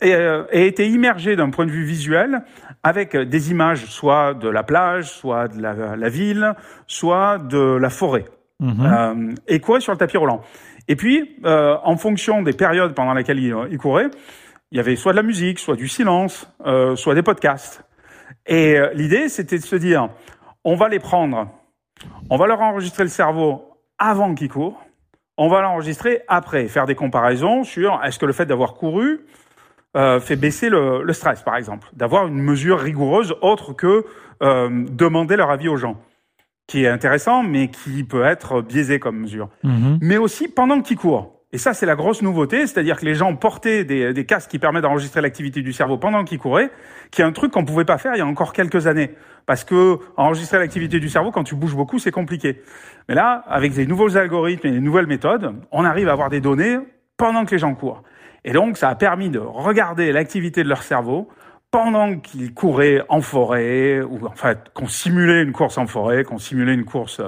et, 0.00 0.14
euh, 0.14 0.44
et 0.52 0.66
été 0.66 0.88
immergés 0.88 1.34
d'un 1.34 1.50
point 1.50 1.66
de 1.66 1.70
vue 1.70 1.84
visuel 1.84 2.42
avec 2.84 3.16
des 3.16 3.50
images 3.50 3.86
soit 3.86 4.34
de 4.34 4.48
la 4.48 4.62
plage, 4.62 5.10
soit 5.10 5.48
de 5.48 5.60
la, 5.60 5.96
la 5.96 6.08
ville, 6.08 6.54
soit 6.86 7.38
de 7.38 7.76
la 7.76 7.90
forêt, 7.90 8.24
mmh. 8.60 8.86
euh, 8.86 9.34
et 9.48 9.58
quoi 9.58 9.80
sur 9.80 9.92
le 9.92 9.98
tapis 9.98 10.16
roulant? 10.16 10.42
Et 10.88 10.96
puis, 10.96 11.36
euh, 11.44 11.76
en 11.84 11.96
fonction 11.96 12.42
des 12.42 12.52
périodes 12.52 12.94
pendant 12.94 13.14
lesquelles 13.14 13.38
ils 13.38 13.54
il 13.70 13.78
couraient, 13.78 14.10
il 14.70 14.76
y 14.76 14.80
avait 14.80 14.96
soit 14.96 15.12
de 15.12 15.16
la 15.16 15.22
musique, 15.22 15.58
soit 15.58 15.76
du 15.76 15.88
silence, 15.88 16.48
euh, 16.66 16.96
soit 16.96 17.14
des 17.14 17.22
podcasts. 17.22 17.84
Et 18.46 18.76
euh, 18.78 18.90
l'idée, 18.94 19.28
c'était 19.28 19.58
de 19.58 19.64
se 19.64 19.76
dire, 19.76 20.08
on 20.64 20.74
va 20.74 20.88
les 20.88 20.98
prendre, 20.98 21.48
on 22.30 22.36
va 22.36 22.46
leur 22.46 22.60
enregistrer 22.60 23.04
le 23.04 23.10
cerveau 23.10 23.78
avant 23.98 24.34
qu'ils 24.34 24.48
courent, 24.48 24.82
on 25.36 25.48
va 25.48 25.60
l'enregistrer 25.60 26.22
après, 26.28 26.68
faire 26.68 26.86
des 26.86 26.94
comparaisons 26.94 27.64
sur 27.64 28.00
est-ce 28.04 28.18
que 28.18 28.26
le 28.26 28.32
fait 28.32 28.46
d'avoir 28.46 28.74
couru 28.74 29.26
euh, 29.94 30.20
fait 30.20 30.36
baisser 30.36 30.70
le, 30.70 31.02
le, 31.02 31.12
stress, 31.12 31.42
par 31.42 31.56
exemple, 31.56 31.88
d'avoir 31.92 32.26
une 32.26 32.40
mesure 32.40 32.78
rigoureuse 32.78 33.34
autre 33.42 33.74
que 33.74 34.06
euh, 34.42 34.86
demander 34.90 35.36
leur 35.36 35.50
avis 35.50 35.68
aux 35.68 35.76
gens, 35.76 35.98
qui 36.72 36.84
est 36.84 36.88
intéressant, 36.88 37.42
mais 37.42 37.68
qui 37.68 38.02
peut 38.02 38.24
être 38.24 38.62
biaisé 38.62 38.98
comme 38.98 39.18
mesure. 39.18 39.50
Mmh. 39.62 39.98
Mais 40.00 40.16
aussi 40.16 40.48
pendant 40.48 40.80
qu'ils 40.80 40.96
courent. 40.96 41.38
Et 41.52 41.58
ça, 41.58 41.74
c'est 41.74 41.84
la 41.84 41.96
grosse 41.96 42.22
nouveauté, 42.22 42.66
c'est-à-dire 42.66 42.98
que 42.98 43.04
les 43.04 43.14
gens 43.14 43.36
portaient 43.36 43.84
des, 43.84 44.14
des 44.14 44.24
casques 44.24 44.50
qui 44.50 44.58
permettent 44.58 44.84
d'enregistrer 44.84 45.20
l'activité 45.20 45.60
du 45.60 45.74
cerveau 45.74 45.98
pendant 45.98 46.24
qu'ils 46.24 46.38
couraient, 46.38 46.70
qui 47.10 47.20
est 47.20 47.26
un 47.26 47.32
truc 47.32 47.52
qu'on 47.52 47.66
pouvait 47.66 47.84
pas 47.84 47.98
faire 47.98 48.14
il 48.14 48.20
y 48.20 48.22
a 48.22 48.26
encore 48.26 48.54
quelques 48.54 48.86
années. 48.86 49.10
Parce 49.44 49.64
que 49.64 49.98
enregistrer 50.16 50.58
l'activité 50.58 50.98
du 50.98 51.10
cerveau, 51.10 51.30
quand 51.30 51.44
tu 51.44 51.56
bouges 51.56 51.76
beaucoup, 51.76 51.98
c'est 51.98 52.10
compliqué. 52.10 52.62
Mais 53.06 53.14
là, 53.14 53.44
avec 53.46 53.74
des 53.74 53.84
nouveaux 53.84 54.16
algorithmes 54.16 54.66
et 54.68 54.70
des 54.70 54.80
nouvelles 54.80 55.06
méthodes, 55.06 55.54
on 55.72 55.84
arrive 55.84 56.08
à 56.08 56.12
avoir 56.12 56.30
des 56.30 56.40
données 56.40 56.78
pendant 57.18 57.44
que 57.44 57.50
les 57.50 57.58
gens 57.58 57.74
courent. 57.74 58.02
Et 58.46 58.52
donc, 58.52 58.78
ça 58.78 58.88
a 58.88 58.94
permis 58.94 59.28
de 59.28 59.40
regarder 59.40 60.10
l'activité 60.10 60.62
de 60.62 60.70
leur 60.70 60.82
cerveau 60.82 61.28
pendant 61.72 62.18
qu'ils 62.18 62.54
couraient 62.54 63.02
en 63.08 63.20
forêt, 63.20 64.00
ou 64.02 64.24
en 64.26 64.36
fait, 64.36 64.68
qu'on 64.74 64.86
simulait 64.86 65.42
une 65.42 65.52
course 65.52 65.78
en 65.78 65.86
forêt, 65.88 66.22
qu'on 66.22 66.38
simulait 66.38 66.74
une 66.74 66.84
course 66.84 67.20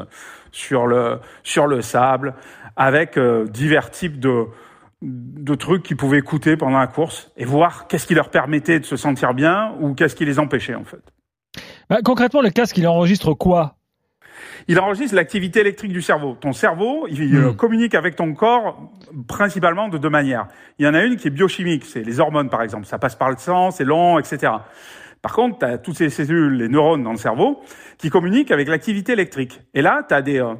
sur 0.52 0.86
le, 0.86 1.18
sur 1.42 1.66
le 1.66 1.80
sable, 1.80 2.34
avec 2.76 3.16
euh, 3.16 3.46
divers 3.46 3.90
types 3.90 4.20
de, 4.20 4.44
de 5.02 5.54
trucs 5.54 5.82
qu'ils 5.82 5.96
pouvaient 5.96 6.18
écouter 6.18 6.56
pendant 6.56 6.78
la 6.78 6.86
course 6.86 7.32
et 7.36 7.44
voir 7.44 7.88
qu'est-ce 7.88 8.06
qui 8.06 8.14
leur 8.14 8.30
permettait 8.30 8.78
de 8.78 8.84
se 8.84 8.96
sentir 8.96 9.34
bien 9.34 9.74
ou 9.80 9.94
qu'est-ce 9.94 10.14
qui 10.14 10.26
les 10.26 10.38
empêchait 10.38 10.74
en 10.74 10.84
fait. 10.84 11.02
Bah, 11.88 11.98
concrètement, 12.04 12.42
le 12.42 12.50
casque, 12.50 12.76
il 12.76 12.86
enregistre 12.86 13.32
quoi? 13.34 13.76
Il 14.68 14.78
enregistre 14.78 15.14
l'activité 15.14 15.60
électrique 15.60 15.92
du 15.92 16.02
cerveau. 16.02 16.36
Ton 16.40 16.52
cerveau, 16.52 17.06
il 17.08 17.38
mmh. 17.38 17.56
communique 17.56 17.94
avec 17.94 18.16
ton 18.16 18.32
corps 18.34 18.90
principalement 19.28 19.88
de 19.88 19.98
deux 19.98 20.10
manières. 20.10 20.48
Il 20.78 20.86
y 20.86 20.88
en 20.88 20.94
a 20.94 21.02
une 21.02 21.16
qui 21.16 21.28
est 21.28 21.30
biochimique, 21.30 21.84
c'est 21.84 22.02
les 22.02 22.20
hormones 22.20 22.50
par 22.50 22.62
exemple. 22.62 22.86
Ça 22.86 22.98
passe 22.98 23.14
par 23.14 23.30
le 23.30 23.36
sang, 23.36 23.70
c'est 23.70 23.84
long, 23.84 24.18
etc. 24.18 24.52
Par 25.22 25.32
contre, 25.32 25.58
tu 25.58 25.64
as 25.64 25.78
toutes 25.78 25.96
ces 25.96 26.10
cellules, 26.10 26.58
les 26.58 26.68
neurones 26.68 27.02
dans 27.02 27.12
le 27.12 27.18
cerveau, 27.18 27.60
qui 27.98 28.10
communiquent 28.10 28.50
avec 28.50 28.68
l'activité 28.68 29.12
électrique. 29.12 29.60
Et 29.74 29.82
là, 29.82 30.04
tu 30.08 30.14
as 30.14 30.22
des... 30.22 30.40
Euh, 30.40 30.54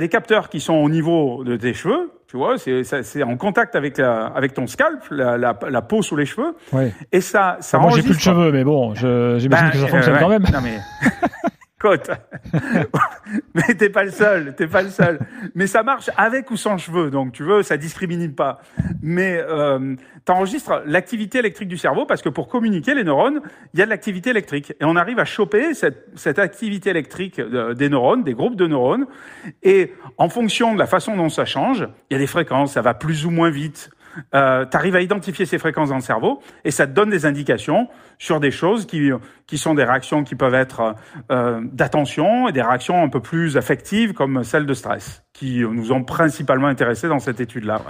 des 0.00 0.08
capteurs 0.08 0.48
qui 0.48 0.60
sont 0.60 0.74
au 0.74 0.88
niveau 0.88 1.44
de 1.44 1.56
tes 1.56 1.74
cheveux, 1.74 2.12
tu 2.28 2.36
vois, 2.36 2.56
c'est 2.58 3.22
en 3.22 3.36
contact 3.36 3.76
avec 3.76 3.98
la, 3.98 4.26
avec 4.26 4.52
ton 4.52 4.66
scalp, 4.66 5.04
la, 5.10 5.38
la, 5.38 5.56
la 5.68 5.82
peau 5.82 6.02
sous 6.02 6.16
les 6.16 6.26
cheveux. 6.26 6.56
Ouais. 6.72 6.92
Et 7.12 7.20
ça, 7.20 7.56
ça 7.60 7.78
Moi, 7.78 7.92
j'ai 7.94 8.02
plus 8.02 8.16
de 8.16 8.20
cheveux, 8.20 8.50
mais 8.52 8.64
bon, 8.64 8.94
j'imagine 8.94 9.48
ben, 9.48 9.70
que 9.70 9.78
ça 9.78 9.86
fonctionne 9.86 10.16
euh, 10.16 10.20
quand 10.20 10.28
même. 10.28 10.44
Non 10.52 10.60
mais, 10.62 10.78
Mais 13.54 13.74
t'es 13.74 13.90
pas 13.90 14.04
le 14.04 14.10
seul, 14.10 14.54
t'es 14.54 14.66
pas 14.66 14.82
le 14.82 14.90
seul. 14.90 15.18
Mais 15.54 15.66
ça 15.66 15.82
marche 15.82 16.10
avec 16.16 16.50
ou 16.50 16.56
sans 16.56 16.78
cheveux, 16.78 17.10
donc 17.10 17.32
tu 17.32 17.42
veux, 17.42 17.62
ça 17.62 17.76
discrimine 17.76 18.34
pas. 18.34 18.60
Mais 19.02 19.38
euh, 19.38 19.94
t'enregistres 20.24 20.82
l'activité 20.86 21.38
électrique 21.38 21.68
du 21.68 21.78
cerveau 21.78 22.06
parce 22.06 22.22
que 22.22 22.28
pour 22.28 22.48
communiquer 22.48 22.94
les 22.94 23.04
neurones, 23.04 23.40
il 23.74 23.80
y 23.80 23.82
a 23.82 23.84
de 23.84 23.90
l'activité 23.90 24.30
électrique 24.30 24.72
et 24.80 24.84
on 24.84 24.96
arrive 24.96 25.18
à 25.18 25.24
choper 25.24 25.74
cette, 25.74 26.08
cette 26.14 26.38
activité 26.38 26.90
électrique 26.90 27.40
des 27.40 27.88
neurones, 27.88 28.24
des 28.24 28.34
groupes 28.34 28.56
de 28.56 28.66
neurones, 28.66 29.06
et 29.62 29.92
en 30.18 30.28
fonction 30.28 30.74
de 30.74 30.78
la 30.78 30.86
façon 30.86 31.16
dont 31.16 31.28
ça 31.28 31.44
change, 31.44 31.86
il 32.10 32.14
y 32.14 32.16
a 32.16 32.18
des 32.18 32.26
fréquences, 32.26 32.72
ça 32.72 32.82
va 32.82 32.94
plus 32.94 33.26
ou 33.26 33.30
moins 33.30 33.50
vite 33.50 33.90
euh, 34.34 34.64
tu 34.64 34.76
arrives 34.76 34.96
à 34.96 35.00
identifier 35.00 35.46
ces 35.46 35.58
fréquences 35.58 35.90
dans 35.90 35.96
le 35.96 36.00
cerveau 36.00 36.40
et 36.64 36.70
ça 36.70 36.86
te 36.86 36.92
donne 36.92 37.10
des 37.10 37.26
indications 37.26 37.88
sur 38.18 38.40
des 38.40 38.50
choses 38.50 38.86
qui, 38.86 39.10
qui 39.46 39.58
sont 39.58 39.74
des 39.74 39.84
réactions 39.84 40.24
qui 40.24 40.34
peuvent 40.34 40.54
être 40.54 40.94
euh, 41.30 41.60
d'attention 41.72 42.48
et 42.48 42.52
des 42.52 42.62
réactions 42.62 43.02
un 43.02 43.08
peu 43.08 43.20
plus 43.20 43.56
affectives 43.56 44.12
comme 44.12 44.44
celles 44.44 44.66
de 44.66 44.74
stress, 44.74 45.24
qui 45.32 45.60
nous 45.60 45.92
ont 45.92 46.04
principalement 46.04 46.68
intéressés 46.68 47.08
dans 47.08 47.18
cette 47.18 47.40
étude-là. 47.40 47.80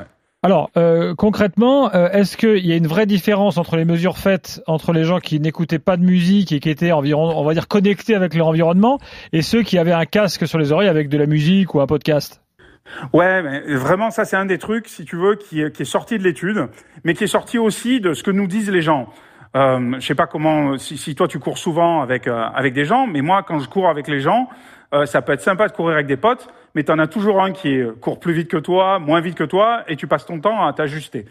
Alors, 0.43 0.71
euh, 0.77 1.15
concrètement, 1.17 1.93
euh, 1.93 2.09
est-ce 2.11 2.37
qu'il 2.37 2.65
y 2.65 2.73
a 2.73 2.77
une 2.77 2.87
vraie 2.87 3.07
différence 3.07 3.59
entre 3.59 3.77
les 3.77 3.85
mesures 3.85 4.17
faites 4.17 4.63
entre 4.69 4.93
les 4.93 5.03
gens 5.03 5.19
qui 5.19 5.41
n'écoutaient 5.41 5.81
pas 5.81 5.97
de 5.97 6.05
musique 6.05 6.53
et 6.53 6.61
qui 6.61 6.71
étaient 6.71 6.93
environ, 6.93 7.37
on 7.37 7.43
va 7.43 7.53
dire, 7.53 7.67
connectés 7.67 8.15
avec 8.15 8.35
leur 8.35 8.47
environnement 8.47 9.01
et 9.33 9.43
ceux 9.43 9.65
qui 9.65 9.77
avaient 9.77 9.93
un 9.93 10.05
casque 10.05 10.47
sur 10.47 10.59
les 10.59 10.71
oreilles 10.71 10.89
avec 10.89 11.09
de 11.09 11.19
la 11.19 11.27
musique 11.27 11.75
ou 11.75 11.81
un 11.81 11.87
podcast? 11.89 12.46
Ouais, 13.13 13.43
mais 13.43 13.61
vraiment, 13.75 14.11
ça 14.11 14.25
c'est 14.25 14.37
un 14.37 14.47
des 14.47 14.59
trucs, 14.59 14.89
si 14.89 15.05
tu 15.05 15.17
veux, 15.17 15.35
qui, 15.35 15.61
est 15.61 15.85
sorti 15.85 16.19
de 16.19 16.25
l'étude, 16.25 16.69
mais 17.05 17.15
qui 17.15 17.25
est 17.25 17.29
sorti 17.29 17.59
aussi 17.59 18.01
de 18.01 18.15
ce 18.15 18.23
que 18.23 18.31
nous 18.31 18.47
disent 18.47 18.71
les 18.71 18.83
gens. 18.83 19.09
Euh, 19.55 19.97
je 19.99 20.07
sais 20.07 20.15
pas 20.15 20.27
comment, 20.27 20.77
si, 20.77 20.99
si, 20.99 21.15
toi 21.15 21.29
tu 21.29 21.39
cours 21.39 21.59
souvent 21.59 22.03
avec 22.03 22.27
euh, 22.27 22.45
avec 22.55 22.75
des 22.75 22.85
gens, 22.85 23.07
mais 23.07 23.23
moi 23.23 23.43
quand 23.43 23.59
je 23.59 23.69
cours 23.69 23.89
avec 23.89 24.07
les 24.09 24.21
gens, 24.21 24.49
euh, 24.93 25.07
ça 25.07 25.23
peut 25.23 25.33
être 25.33 25.41
sympa 25.41 25.69
de 25.69 25.73
courir 25.73 25.95
avec 25.95 26.07
des 26.07 26.17
potes, 26.17 26.49
mais 26.75 26.85
tu 26.85 26.93
en 26.93 26.99
as 26.99 27.07
toujours 27.07 27.43
un 27.43 27.53
qui 27.53 27.81
court 28.01 28.21
plus 28.21 28.33
vite 28.33 28.49
que 28.49 28.57
toi, 28.57 28.99
moins 28.99 29.21
vite 29.21 29.35
que 29.35 29.45
toi, 29.45 29.83
et 29.89 29.97
tu 29.97 30.07
passes 30.07 30.27
ton 30.27 30.41
temps 30.41 30.67
à 30.67 30.73
t'ajuster. 30.73 31.25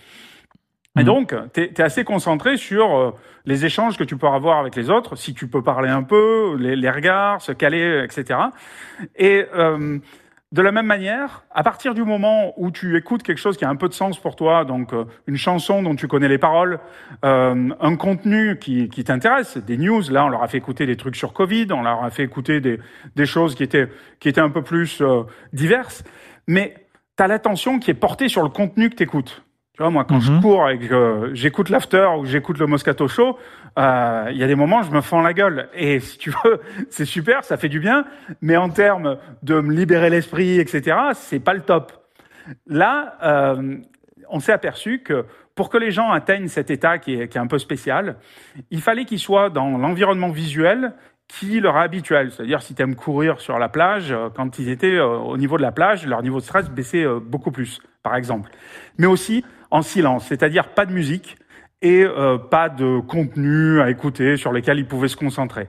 Et 0.97 1.01
mmh. 1.01 1.03
donc, 1.03 1.35
tu 1.53 1.61
es, 1.61 1.81
assez 1.81 2.05
concentré 2.05 2.57
sur 2.57 2.95
euh, 2.95 3.11
les 3.45 3.65
échanges 3.65 3.97
que 3.97 4.03
tu 4.03 4.17
peux 4.17 4.27
avoir 4.27 4.59
avec 4.59 4.75
les 4.75 4.89
autres, 4.89 5.15
si 5.17 5.33
tu 5.33 5.47
peux 5.47 5.61
parler 5.61 5.89
un 5.89 6.03
peu, 6.03 6.55
les, 6.57 6.75
les 6.75 6.89
regards, 6.89 7.41
se 7.41 7.51
caler, 7.51 8.01
etc. 8.03 8.39
Et 9.17 9.45
de 10.51 10.61
la 10.61 10.71
même 10.71 10.85
manière, 10.85 11.43
à 11.51 11.63
partir 11.63 11.93
du 11.93 12.03
moment 12.03 12.53
où 12.57 12.71
tu 12.71 12.95
écoutes 12.97 13.23
quelque 13.23 13.39
chose 13.39 13.57
qui 13.57 13.65
a 13.65 13.69
un 13.69 13.75
peu 13.75 13.89
de 13.89 13.93
sens 13.93 14.19
pour 14.19 14.35
toi, 14.35 14.63
donc 14.63 14.93
euh, 14.93 15.05
une 15.27 15.37
chanson 15.37 15.81
dont 15.81 15.95
tu 15.95 16.07
connais 16.07 16.27
les 16.27 16.37
paroles, 16.37 16.79
euh, 17.25 17.69
un 17.79 17.95
contenu 17.95 18.57
qui, 18.59 18.87
qui 18.89 19.03
t'intéresse, 19.03 19.57
des 19.57 19.77
news, 19.77 20.03
là 20.11 20.25
on 20.25 20.29
leur 20.29 20.43
a 20.43 20.47
fait 20.47 20.57
écouter 20.57 20.85
des 20.85 20.97
trucs 20.97 21.15
sur 21.15 21.33
Covid, 21.33 21.67
on 21.71 21.81
leur 21.81 22.03
a 22.03 22.09
fait 22.09 22.23
écouter 22.23 22.61
des, 22.61 22.79
des 23.15 23.25
choses 23.25 23.55
qui 23.55 23.63
étaient, 23.63 23.89
qui 24.19 24.29
étaient 24.29 24.41
un 24.41 24.51
peu 24.51 24.61
plus 24.61 25.01
euh, 25.01 25.23
diverses, 25.51 26.03
mais 26.47 26.75
tu 27.17 27.23
as 27.23 27.27
l'attention 27.27 27.79
qui 27.79 27.91
est 27.91 27.95
portée 27.95 28.29
sur 28.29 28.43
le 28.43 28.49
contenu 28.49 28.89
que 28.89 28.95
tu 28.95 29.03
écoutes. 29.03 29.44
Tu 29.75 29.83
vois, 29.83 29.91
moi, 29.91 30.05
quand 30.05 30.21
je 30.21 30.31
mhm. 30.31 30.41
cours 30.41 30.69
et 30.69 30.79
que 30.79 31.31
j'écoute 31.33 31.67
l'after 31.67 32.07
ou 32.17 32.23
j'écoute 32.23 32.57
le 32.59 32.65
Moscato 32.65 33.09
Show, 33.09 33.37
euh, 33.77 34.29
il 34.31 34.37
y 34.37 34.43
a 34.43 34.47
des 34.47 34.55
moments, 34.55 34.83
je 34.83 34.91
me 34.91 35.01
fends 35.01 35.21
la 35.21 35.33
gueule. 35.33 35.67
Et 35.73 35.99
si 35.99 36.17
tu 36.17 36.29
veux, 36.29 36.61
c'est 36.89 37.03
super, 37.03 37.43
ça 37.43 37.57
fait 37.57 37.67
du 37.67 37.81
bien. 37.81 38.05
Mais 38.41 38.55
en 38.55 38.69
termes 38.69 39.17
de 39.43 39.59
me 39.59 39.73
libérer 39.73 40.09
l'esprit, 40.09 40.61
etc., 40.61 40.95
c'est 41.13 41.41
pas 41.41 41.53
le 41.53 41.59
top. 41.59 41.91
Là, 42.67 43.17
euh, 43.21 43.75
on 44.29 44.39
s'est 44.39 44.53
aperçu 44.53 44.99
que 44.99 45.25
pour 45.55 45.69
que 45.69 45.77
les 45.77 45.91
gens 45.91 46.09
atteignent 46.09 46.47
cet 46.47 46.71
état 46.71 46.97
qui 46.97 47.15
est, 47.15 47.27
qui 47.27 47.37
est 47.37 47.41
un 47.41 47.47
peu 47.47 47.59
spécial, 47.59 48.15
il 48.71 48.79
fallait 48.79 49.03
qu'ils 49.03 49.19
soient 49.19 49.49
dans 49.49 49.77
l'environnement 49.77 50.29
visuel 50.29 50.93
qui 51.27 51.59
leur 51.59 51.75
est 51.75 51.81
habituel. 51.81 52.31
C'est-à-dire, 52.31 52.61
si 52.61 52.75
tu 52.75 52.81
aimes 52.81 52.95
courir 52.95 53.41
sur 53.41 53.59
la 53.59 53.67
plage, 53.67 54.13
euh, 54.13 54.29
quand 54.33 54.57
ils 54.57 54.69
étaient 54.69 54.95
euh, 54.95 55.17
au 55.17 55.35
niveau 55.35 55.57
de 55.57 55.63
la 55.63 55.73
plage, 55.73 56.07
leur 56.07 56.23
niveau 56.23 56.39
de 56.39 56.45
stress 56.45 56.69
baissait 56.69 57.05
beaucoup 57.21 57.51
plus, 57.51 57.81
par 58.03 58.15
exemple. 58.15 58.51
Mais 58.97 59.07
aussi 59.07 59.43
en 59.75 59.81
silence, 59.81 60.25
c'est-à-dire 60.27 60.69
pas 60.69 60.85
de 60.85 60.93
musique 60.93 61.37
et 61.81 62.03
euh, 62.03 62.37
pas 62.37 62.69
de 62.69 62.99
contenu 63.01 63.81
à 63.81 63.89
écouter 63.89 64.37
sur 64.37 64.51
lesquels 64.53 64.79
ils 64.79 64.87
pouvaient 64.87 65.09
se 65.09 65.17
concentrer. 65.17 65.67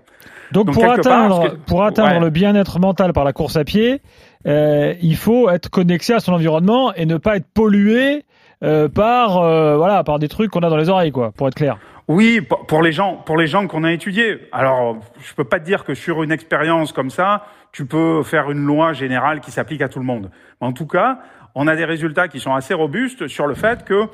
Donc, 0.53 0.73
pour, 0.73 0.85
atteindre, 0.85 1.57
pour 1.67 1.83
atteindre 1.83 2.21
le 2.21 2.31
bien-être 2.31 2.79
mental 2.79 3.13
par 3.13 3.25
la 3.25 3.33
course 3.33 3.57
à 3.57 3.65
pied, 3.65 4.01
euh, 4.47 4.95
il 5.03 5.17
faut 5.17 5.51
être 5.51 5.71
connecté 5.71 6.15
à 6.15 6.21
son 6.21 6.33
environnement 6.33 6.95
et 6.95 7.05
ne 7.05 7.17
pas 7.17 7.37
être 7.37 7.49
pollué 7.53 8.25
euh, 8.63 8.89
par 8.89 9.39
euh, 9.39 9.77
voilà 9.77 10.05
par 10.05 10.19
des 10.19 10.29
trucs 10.29 10.51
qu'on 10.51 10.61
a 10.61 10.71
dans 10.71 10.77
les 10.77 10.89
oreilles 10.89 11.13
quoi, 11.13 11.33
pour 11.33 11.49
être 11.49 11.55
clair. 11.55 11.79
Oui, 12.09 12.41
pour 12.69 12.83
les 12.83 12.93
gens, 12.93 13.17
pour 13.17 13.37
les 13.37 13.49
gens 13.49 13.67
qu'on 13.67 13.83
a 13.83 13.93
étudiés. 13.93 14.39
Alors, 14.53 14.99
je 15.19 15.35
peux 15.35 15.45
pas 15.45 15.59
te 15.59 15.65
dire 15.65 15.83
que 15.83 15.95
sur 15.95 16.23
une 16.23 16.31
expérience 16.31 16.93
comme 16.93 17.11
ça, 17.11 17.47
tu 17.73 17.85
peux 17.85 18.23
faire 18.23 18.49
une 18.49 18.65
loi 18.65 18.93
générale 18.93 19.41
qui 19.41 19.51
s'applique 19.51 19.83
à 19.83 19.89
tout 19.89 19.99
le 19.99 20.05
monde. 20.05 20.31
En 20.61 20.73
tout 20.73 20.87
cas, 20.87 21.19
on 21.57 21.67
a 21.67 21.75
des 21.75 21.87
résultats 21.87 22.29
qui 22.29 22.39
sont 22.39 22.55
assez 22.55 22.75
robustes 22.75 23.27
sur 23.27 23.49
le 23.49 23.55
fait 23.55 23.85
que 23.85 24.05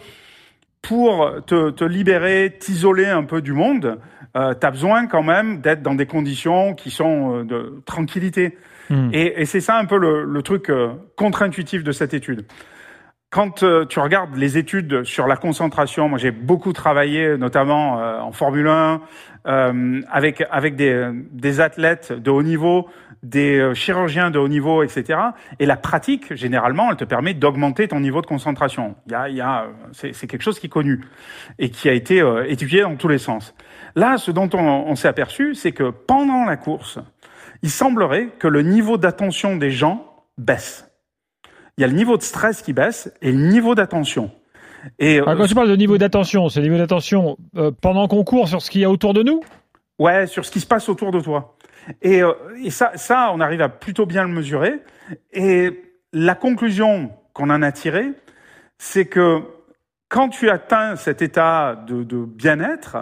pour 0.80 1.30
te, 1.46 1.70
te 1.70 1.84
libérer, 1.84 2.56
t'isoler 2.58 3.06
un 3.06 3.24
peu 3.24 3.42
du 3.42 3.52
monde, 3.52 3.98
euh, 4.36 4.54
tu 4.58 4.66
as 4.66 4.70
besoin 4.70 5.06
quand 5.06 5.22
même 5.22 5.60
d'être 5.60 5.82
dans 5.82 5.94
des 5.94 6.06
conditions 6.06 6.74
qui 6.74 6.90
sont 6.90 7.40
euh, 7.40 7.44
de 7.44 7.82
tranquillité. 7.84 8.56
Hmm. 8.88 9.10
Et, 9.12 9.42
et 9.42 9.44
c'est 9.44 9.60
ça 9.60 9.76
un 9.76 9.84
peu 9.84 9.98
le, 9.98 10.24
le 10.24 10.42
truc 10.42 10.70
euh, 10.70 10.92
contre-intuitif 11.16 11.84
de 11.84 11.92
cette 11.92 12.14
étude. 12.14 12.46
Quand 13.30 13.62
euh, 13.62 13.86
tu 13.86 13.98
regardes 13.98 14.36
les 14.36 14.56
études 14.56 15.04
sur 15.04 15.26
la 15.26 15.36
concentration, 15.36 16.08
moi 16.08 16.18
j'ai 16.18 16.30
beaucoup 16.30 16.72
travaillé, 16.72 17.36
notamment 17.36 17.94
en 17.94 18.32
Formule 18.32 18.68
1, 18.68 19.00
avec 19.44 20.44
avec 20.50 20.76
des, 20.76 21.10
des 21.30 21.60
athlètes 21.60 22.12
de 22.12 22.30
haut 22.30 22.42
niveau 22.42 22.88
des 23.22 23.58
euh, 23.58 23.74
chirurgiens 23.74 24.30
de 24.30 24.38
haut 24.38 24.48
niveau, 24.48 24.82
etc. 24.82 25.18
Et 25.58 25.66
la 25.66 25.76
pratique, 25.76 26.34
généralement, 26.34 26.90
elle 26.90 26.96
te 26.96 27.04
permet 27.04 27.34
d'augmenter 27.34 27.88
ton 27.88 28.00
niveau 28.00 28.20
de 28.20 28.26
concentration. 28.26 28.96
Il 29.06 29.12
y 29.12 29.14
a, 29.14 29.28
il 29.28 29.36
y 29.36 29.40
a, 29.40 29.68
c'est, 29.92 30.12
quelque 30.26 30.42
chose 30.42 30.58
qui 30.58 30.66
est 30.66 30.70
connu 30.70 31.00
et 31.58 31.70
qui 31.70 31.88
a 31.88 31.92
été 31.92 32.20
euh, 32.20 32.44
étudié 32.48 32.82
dans 32.82 32.96
tous 32.96 33.08
les 33.08 33.18
sens. 33.18 33.54
Là, 33.94 34.18
ce 34.18 34.30
dont 34.30 34.50
on, 34.54 34.58
on 34.58 34.96
s'est 34.96 35.08
aperçu, 35.08 35.54
c'est 35.54 35.72
que 35.72 35.90
pendant 35.90 36.44
la 36.44 36.56
course, 36.56 36.98
il 37.62 37.70
semblerait 37.70 38.28
que 38.38 38.48
le 38.48 38.62
niveau 38.62 38.98
d'attention 38.98 39.56
des 39.56 39.70
gens 39.70 40.24
baisse. 40.36 40.90
Il 41.78 41.82
y 41.82 41.84
a 41.84 41.86
le 41.86 41.94
niveau 41.94 42.16
de 42.16 42.22
stress 42.22 42.62
qui 42.62 42.72
baisse 42.72 43.12
et 43.22 43.30
le 43.30 43.38
niveau 43.38 43.74
d'attention. 43.74 44.32
Et 44.98 45.20
euh, 45.20 45.36
quand 45.36 45.46
tu 45.46 45.54
parles 45.54 45.68
de 45.68 45.76
niveau 45.76 45.98
d'attention, 45.98 46.48
c'est 46.48 46.60
le 46.60 46.66
niveau 46.66 46.78
d'attention 46.78 47.36
pendant 47.80 48.08
qu'on 48.08 48.24
court 48.24 48.48
sur 48.48 48.62
ce 48.62 48.70
qu'il 48.70 48.80
y 48.80 48.84
a 48.84 48.90
autour 48.90 49.14
de 49.14 49.22
nous 49.22 49.40
Ouais, 49.98 50.26
sur 50.26 50.44
ce 50.44 50.50
qui 50.50 50.60
se 50.60 50.66
passe 50.66 50.88
autour 50.88 51.12
de 51.12 51.20
toi. 51.20 51.56
Et, 52.00 52.22
euh, 52.22 52.32
et 52.62 52.70
ça, 52.70 52.92
ça, 52.96 53.30
on 53.32 53.40
arrive 53.40 53.62
à 53.62 53.68
plutôt 53.68 54.06
bien 54.06 54.22
le 54.22 54.30
mesurer. 54.30 54.80
Et 55.32 55.82
la 56.12 56.34
conclusion 56.34 57.12
qu'on 57.32 57.50
en 57.50 57.62
a 57.62 57.72
tirée, 57.72 58.10
c'est 58.78 59.06
que 59.06 59.42
quand 60.08 60.28
tu 60.28 60.50
atteins 60.50 60.96
cet 60.96 61.22
état 61.22 61.76
de, 61.86 62.02
de 62.04 62.24
bien-être, 62.24 62.98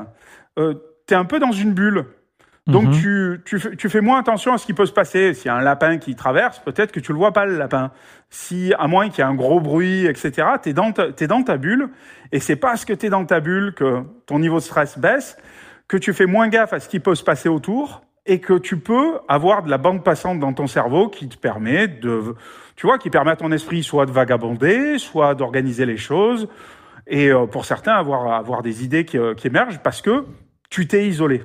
euh, 0.59 0.75
tu 1.07 1.15
es 1.15 1.17
un 1.17 1.25
peu 1.25 1.39
dans 1.39 1.53
une 1.53 1.73
bulle. 1.73 2.07
Donc 2.67 2.85
mhm. 2.85 2.93
tu, 2.93 3.41
tu, 3.45 3.77
tu, 3.77 3.89
fais 3.89 4.01
moins 4.01 4.21
attention 4.21 4.53
à 4.53 4.59
ce 4.59 4.67
qui 4.67 4.75
peut 4.75 4.87
se 4.87 4.93
passer. 4.93 5.35
S'il 5.35 5.47
y 5.47 5.49
a 5.49 5.57
un 5.57 5.63
lapin 5.63 5.99
qui 5.99 6.15
traverse, 6.15 6.59
peut-être 6.59 6.93
que 6.93 7.01
tu 7.01 7.13
le 7.13 7.19
vois 7.19 7.33
pas 7.33 7.47
le 7.47 7.57
lapin. 7.57 7.91
Si 8.29 8.73
à 8.79 8.87
moins 8.87 9.09
qu'il 9.09 9.25
y 9.25 9.27
ait 9.27 9.31
un 9.31 9.35
gros 9.35 9.61
bruit, 9.61 10.07
etc. 10.07 10.47
T'es 10.63 10.73
dans 10.73 10.93
ta, 10.93 11.09
es 11.19 11.27
dans 11.27 11.43
ta 11.43 11.57
bulle 11.57 11.89
et 12.33 12.39
c'est 12.39 12.57
parce 12.57 12.85
que 12.85 12.93
tu 12.93 13.07
es 13.07 13.11
dans 13.11 13.25
ta 13.25 13.41
bulle 13.41 13.75
que 13.75 14.03
ton 14.27 14.39
niveau 14.39 14.57
de 14.57 14.63
stress 14.63 14.99
baisse, 14.99 15.37
que 15.89 15.97
tu 15.97 16.13
fais 16.13 16.27
moins 16.27 16.49
gaffe 16.49 16.73
à 16.73 16.81
ce 16.81 16.89
qui 16.89 17.01
peut 17.01 17.15
se 17.15 17.25
passer 17.25 17.49
autour 17.49 18.03
et 18.27 18.39
que 18.39 18.59
tu 18.59 18.79
peux 18.79 19.19
avoir 19.29 19.63
de 19.63 19.71
la 19.71 19.79
bande 19.79 20.05
passante 20.05 20.39
dans 20.39 20.53
ton 20.53 20.67
cerveau 20.67 21.09
qui 21.09 21.29
te 21.29 21.37
permet 21.37 21.89
de, 21.89 22.37
tu 22.77 22.87
vois, 22.87 22.99
qui 22.99 23.11
permet 23.11 23.33
à 23.33 23.37
ton 23.37 23.51
esprit 23.51 23.83
soit 23.83 24.07
de 24.07 24.13
vagabonder, 24.13 24.99
soit 24.99 25.35
d'organiser 25.35 25.87
les 25.87 25.97
choses, 25.97 26.49
et 27.07 27.31
euh, 27.31 27.47
pour 27.47 27.65
certains 27.65 27.95
avoir 27.95 28.33
avoir 28.33 28.63
des 28.63 28.85
idées 28.85 29.05
qui, 29.05 29.19
euh, 29.19 29.35
qui 29.35 29.49
émergent 29.49 29.81
parce 29.83 30.03
que 30.03 30.27
tu 30.69 30.87
t'es 30.87 31.09
isolé. 31.09 31.43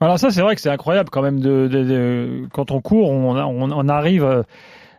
Alors 0.00 0.18
ça, 0.18 0.30
c'est 0.30 0.42
vrai 0.42 0.54
que 0.54 0.60
c'est 0.60 0.70
incroyable 0.70 1.10
quand 1.10 1.22
même 1.22 1.40
de, 1.40 1.68
de, 1.68 1.84
de, 1.84 2.48
quand 2.52 2.70
on 2.70 2.80
court, 2.80 3.10
on, 3.10 3.36
on, 3.36 3.70
on 3.70 3.88
arrive 3.88 4.24
euh, 4.24 4.42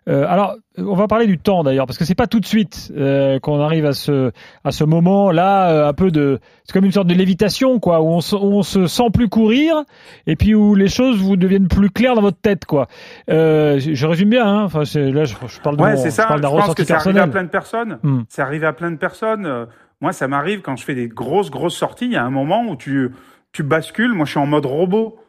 euh, 0.08 0.25
alors, 0.27 0.56
on 0.77 0.96
va 0.96 1.08
parler 1.08 1.27
du 1.27 1.38
temps 1.38 1.63
d'ailleurs, 1.63 1.86
parce 1.86 1.98
que 1.98 2.06
c'est 2.06 2.16
pas 2.16 2.27
tout 2.27 2.39
de 2.39 2.46
suite 2.46 2.94
euh, 2.96 3.39
qu'on 3.39 3.60
arrive 3.60 3.86
à 3.86 3.92
ce 3.92 4.32
à 4.63 4.72
ce 4.72 4.86
moment 4.86 5.32
là, 5.32 5.70
euh, 5.70 5.89
un 5.89 5.94
peu 5.94 6.12
de, 6.12 6.39
c'est 6.63 6.72
comme 6.72 6.86
une 6.86 6.94
sorte 6.94 7.08
de 7.08 7.13
lévitation 7.13 7.80
quoi, 7.80 8.01
où 8.01 8.08
on, 8.08 8.22
se, 8.22 8.36
on 8.36 8.62
se 8.62 8.88
sent 8.88 9.10
plus 9.13 9.27
courir, 9.27 9.84
et 10.25 10.38
puis 10.38 10.56
où 10.56 10.75
les 10.75 10.88
choses 10.88 11.18
vous 11.18 11.36
deviennent 11.36 11.68
plus 11.68 11.89
claires 11.89 12.16
dans 12.16 12.22
votre 12.22 12.39
tête 12.39 12.66
quoi. 12.66 12.88
je, 13.27 14.06
résume 14.06 14.30
bien, 14.30 14.48
hein. 14.48 14.63
enfin 14.63 14.80
là 14.80 15.25
je, 15.25 15.36
parle 15.62 15.75
de 15.75 15.82
ouais, 15.82 15.98
c'est 15.98 16.12
ça. 16.12 16.27
Je, 16.38 16.42
pense 16.42 16.74
que 16.74 16.86
c'est 16.86 16.94
arrivé 16.94 17.20
à 17.20 17.27
plein 17.27 17.44
de 17.44 17.50
personnes. 17.50 18.00
Hmm. 18.01 18.22
C'est 18.30 18.42
arrivé 18.42 18.66
à 18.66 18.74
plein 18.74 18.92
de 18.92 18.98
personnes. 18.98 19.68
Moi, 20.00 20.13
ça 20.13 20.27
m'arrive 20.27 20.62
quand 20.62 20.75
je 20.75 20.86
fais 20.86 20.94
des 20.94 21.08
grosses 21.08 21.50
grosses 21.50 21.75
sorties. 21.75 22.06
Il 22.06 22.12
y 22.12 22.18
a 22.18 22.24
un 22.24 22.30
moment 22.30 22.63
où 22.70 22.75
tu 22.75 23.12
tu 23.58 23.64
bascules. 23.64 24.14
Moi, 24.14 24.26
je 24.26 24.32
suis 24.32 24.40
en 24.40 24.46
mode 24.46 24.66
robot. 24.66 25.20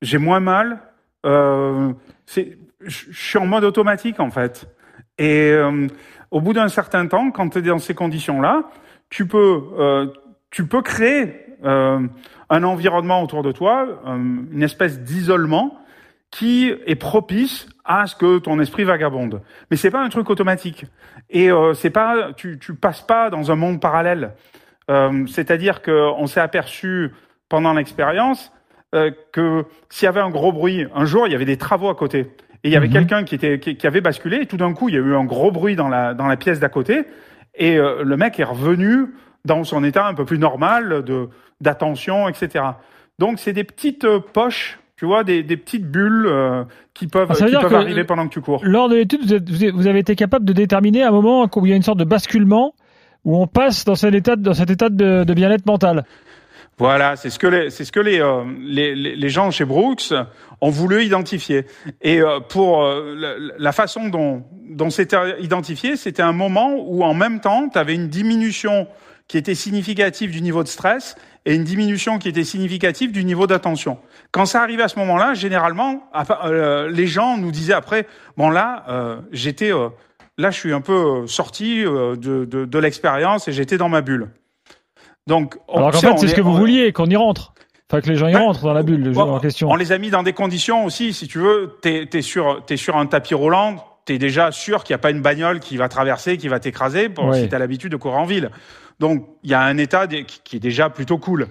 J'ai 0.00 0.18
moins 0.18 0.40
mal. 0.40 0.80
c'est 2.26 2.58
je 2.86 3.12
suis 3.12 3.38
en 3.38 3.46
mode 3.46 3.64
automatique 3.64 4.20
en 4.20 4.30
fait. 4.30 4.68
Et 5.18 5.50
euh, 5.50 5.86
au 6.30 6.40
bout 6.40 6.52
d'un 6.52 6.68
certain 6.68 7.06
temps, 7.06 7.30
quand 7.30 7.50
tu 7.50 7.58
es 7.58 7.62
dans 7.62 7.78
ces 7.78 7.94
conditions-là, 7.94 8.64
tu 9.10 9.26
peux, 9.26 9.62
euh, 9.78 10.06
tu 10.50 10.66
peux 10.66 10.82
créer 10.82 11.46
euh, 11.64 12.00
un 12.50 12.62
environnement 12.64 13.22
autour 13.22 13.42
de 13.42 13.52
toi, 13.52 13.86
une 14.06 14.62
espèce 14.62 15.00
d'isolement 15.00 15.78
qui 16.30 16.72
est 16.86 16.96
propice 16.96 17.68
à 17.84 18.06
ce 18.06 18.16
que 18.16 18.38
ton 18.38 18.58
esprit 18.58 18.84
vagabonde. 18.84 19.40
Mais 19.70 19.76
c'est 19.76 19.90
pas 19.90 20.02
un 20.02 20.08
truc 20.08 20.28
automatique. 20.30 20.86
Et 21.30 21.50
euh, 21.50 21.74
c'est 21.74 21.90
pas, 21.90 22.32
tu, 22.32 22.58
tu 22.58 22.74
passes 22.74 23.02
pas 23.02 23.30
dans 23.30 23.52
un 23.52 23.56
monde 23.56 23.80
parallèle. 23.80 24.32
Euh, 24.90 25.26
C'est-à-dire 25.26 25.80
qu'on 25.80 26.26
s'est 26.26 26.40
aperçu 26.40 27.12
pendant 27.48 27.72
l'expérience 27.72 28.52
euh, 28.94 29.10
que 29.32 29.64
s'il 29.90 30.06
y 30.06 30.08
avait 30.08 30.20
un 30.20 30.30
gros 30.30 30.52
bruit, 30.52 30.86
un 30.94 31.04
jour 31.04 31.26
il 31.26 31.32
y 31.32 31.34
avait 31.34 31.44
des 31.44 31.56
travaux 31.56 31.88
à 31.88 31.94
côté, 31.94 32.20
et 32.20 32.68
il 32.68 32.70
y 32.72 32.76
avait 32.76 32.86
Mhm. 32.88 32.92
quelqu'un 32.92 33.24
qui 33.24 33.34
était 33.34 33.58
qui, 33.58 33.76
qui 33.76 33.86
avait 33.86 34.00
basculé, 34.00 34.38
et 34.42 34.46
tout 34.46 34.56
d'un 34.56 34.72
coup 34.72 34.88
il 34.88 34.94
y 34.94 34.98
a 34.98 35.00
eu 35.00 35.14
un 35.14 35.24
gros 35.24 35.50
bruit 35.50 35.76
dans 35.76 35.88
la 35.88 36.14
dans 36.14 36.26
la 36.26 36.36
pièce 36.36 36.60
d'à 36.60 36.68
côté, 36.68 37.04
et 37.56 37.76
euh, 37.76 38.02
le 38.04 38.16
mec 38.16 38.38
est 38.40 38.44
revenu 38.44 39.06
dans 39.44 39.62
son 39.64 39.84
état 39.84 40.06
un 40.06 40.14
peu 40.14 40.24
plus 40.24 40.38
normal 40.38 41.02
de 41.04 41.28
d'attention, 41.60 42.28
etc. 42.28 42.64
Donc 43.18 43.38
c'est 43.38 43.52
des 43.52 43.64
petites 43.64 44.04
euh, 44.04 44.18
poches, 44.20 44.78
tu 44.96 45.06
vois, 45.06 45.22
des, 45.24 45.42
des 45.42 45.56
petites 45.56 45.86
bulles 45.90 46.26
euh, 46.26 46.64
qui 46.94 47.06
peuvent, 47.06 47.28
Ah, 47.30 47.34
qui 47.34 47.52
peuvent 47.52 47.74
arriver 47.74 48.04
pendant 48.04 48.26
que 48.28 48.32
tu 48.32 48.40
cours. 48.40 48.60
Lors 48.64 48.88
de 48.88 48.96
l'étude, 48.96 49.22
vous, 49.24 49.34
êtes- 49.34 49.74
vous 49.74 49.86
avez- 49.86 50.00
été 50.00 50.14
capable 50.16 50.44
de 50.44 50.52
déterminer 50.52 51.02
un 51.02 51.10
moment 51.10 51.48
où 51.56 51.66
il 51.66 51.70
y 51.70 51.72
a 51.72 51.76
une 51.76 51.82
sorte 51.82 51.98
de 51.98 52.04
basculement 52.04 52.74
où 53.24 53.36
on 53.40 53.46
passe 53.46 53.84
dans 53.84 53.94
cet 53.94 54.14
état, 54.14 54.36
dans 54.36 54.52
cet 54.54 54.70
état 54.70 54.88
de, 54.88 55.24
de 55.24 55.34
bien-être 55.34 55.64
mental. 55.66 56.04
Voilà, 56.78 57.16
c'est 57.16 57.30
ce 57.30 57.38
que 57.38 57.46
les, 57.46 57.70
c'est 57.70 57.84
ce 57.84 57.92
que 57.92 58.00
les, 58.00 58.20
euh, 58.20 58.42
les, 58.60 58.94
les, 58.94 59.28
gens 59.28 59.50
chez 59.52 59.64
Brooks 59.64 60.12
ont 60.60 60.70
voulu 60.70 61.04
identifier. 61.04 61.66
Et 62.02 62.20
euh, 62.20 62.40
pour 62.40 62.84
euh, 62.84 63.14
la, 63.58 63.72
façon 63.72 64.08
dont, 64.08 64.42
dont 64.68 64.90
c'était 64.90 65.40
identifié, 65.40 65.96
c'était 65.96 66.22
un 66.22 66.32
moment 66.32 66.74
où 66.76 67.04
en 67.04 67.14
même 67.14 67.40
temps, 67.40 67.68
tu 67.68 67.78
avais 67.78 67.94
une 67.94 68.08
diminution 68.08 68.88
qui 69.28 69.38
était 69.38 69.54
significative 69.54 70.30
du 70.30 70.42
niveau 70.42 70.62
de 70.62 70.68
stress 70.68 71.16
et 71.46 71.54
une 71.54 71.64
diminution 71.64 72.18
qui 72.18 72.28
était 72.28 72.44
significative 72.44 73.12
du 73.12 73.24
niveau 73.24 73.46
d'attention. 73.46 73.98
Quand 74.32 74.46
ça 74.46 74.62
arrivait 74.62 74.82
à 74.82 74.88
ce 74.88 74.98
moment-là, 74.98 75.34
généralement, 75.34 76.10
euh, 76.44 76.90
les 76.90 77.06
gens 77.06 77.36
nous 77.36 77.50
disaient 77.50 77.74
après, 77.74 78.06
bon 78.36 78.50
là, 78.50 78.84
euh, 78.88 79.20
j'étais, 79.32 79.72
euh, 79.72 79.88
là, 80.38 80.50
je 80.50 80.58
suis 80.58 80.72
un 80.72 80.80
peu 80.80 81.26
sorti 81.26 81.82
de, 81.84 82.16
de, 82.16 82.64
de 82.64 82.78
l'expérience 82.78 83.48
et 83.48 83.52
j'étais 83.52 83.78
dans 83.78 83.88
ma 83.88 84.00
bulle. 84.00 84.30
Donc, 85.26 85.56
on- 85.68 85.78
Alors 85.78 85.92
qu'en 85.92 86.00
fait, 86.00 86.18
c'est 86.18 86.28
ce 86.28 86.34
que 86.34 86.40
vous 86.40 86.54
vouliez, 86.54 86.92
qu'on 86.92 87.06
y 87.06 87.16
rentre. 87.16 87.52
Enfin, 87.90 88.00
que 88.00 88.08
les 88.08 88.16
gens 88.16 88.28
y 88.28 88.32
Ben, 88.32 88.40
rentrent 88.40 88.64
dans 88.64 88.72
la 88.72 88.82
bulle, 88.82 89.00
le 89.00 89.12
jeu 89.12 89.20
Bon, 89.20 89.30
en 89.34 89.40
question. 89.40 89.70
On 89.70 89.76
les 89.76 89.92
a 89.92 89.98
mis 89.98 90.10
dans 90.10 90.22
des 90.22 90.32
conditions 90.32 90.84
aussi, 90.84 91.12
si 91.12 91.28
tu 91.28 91.38
veux, 91.38 91.76
t'es 91.82 92.08
es 92.12 92.22
sur, 92.22 92.62
un 92.96 93.06
tapis 93.06 93.34
roulant, 93.34 93.76
t'es 94.06 94.18
déjà 94.18 94.50
sûr 94.52 94.84
qu'il 94.84 94.94
n'y 94.94 94.96
a 94.96 95.02
pas 95.02 95.10
une 95.10 95.20
bagnole 95.22 95.60
qui 95.60 95.76
va 95.76 95.88
traverser, 95.88 96.36
qui 96.38 96.48
va 96.48 96.60
t'écraser, 96.60 97.10
Ouais. 97.18 97.42
si 97.42 97.48
t'as 97.48 97.58
l'habitude 97.58 97.92
de 97.92 97.96
courir 97.96 98.18
en 98.18 98.24
ville. 98.24 98.50
Donc, 99.00 99.26
il 99.42 99.50
y 99.50 99.54
a 99.54 99.60
un 99.60 99.76
état 99.76 100.06
qui 100.06 100.56
est 100.56 100.60
déjà 100.60 100.88
plutôt 100.88 101.18
cool. 101.18 101.48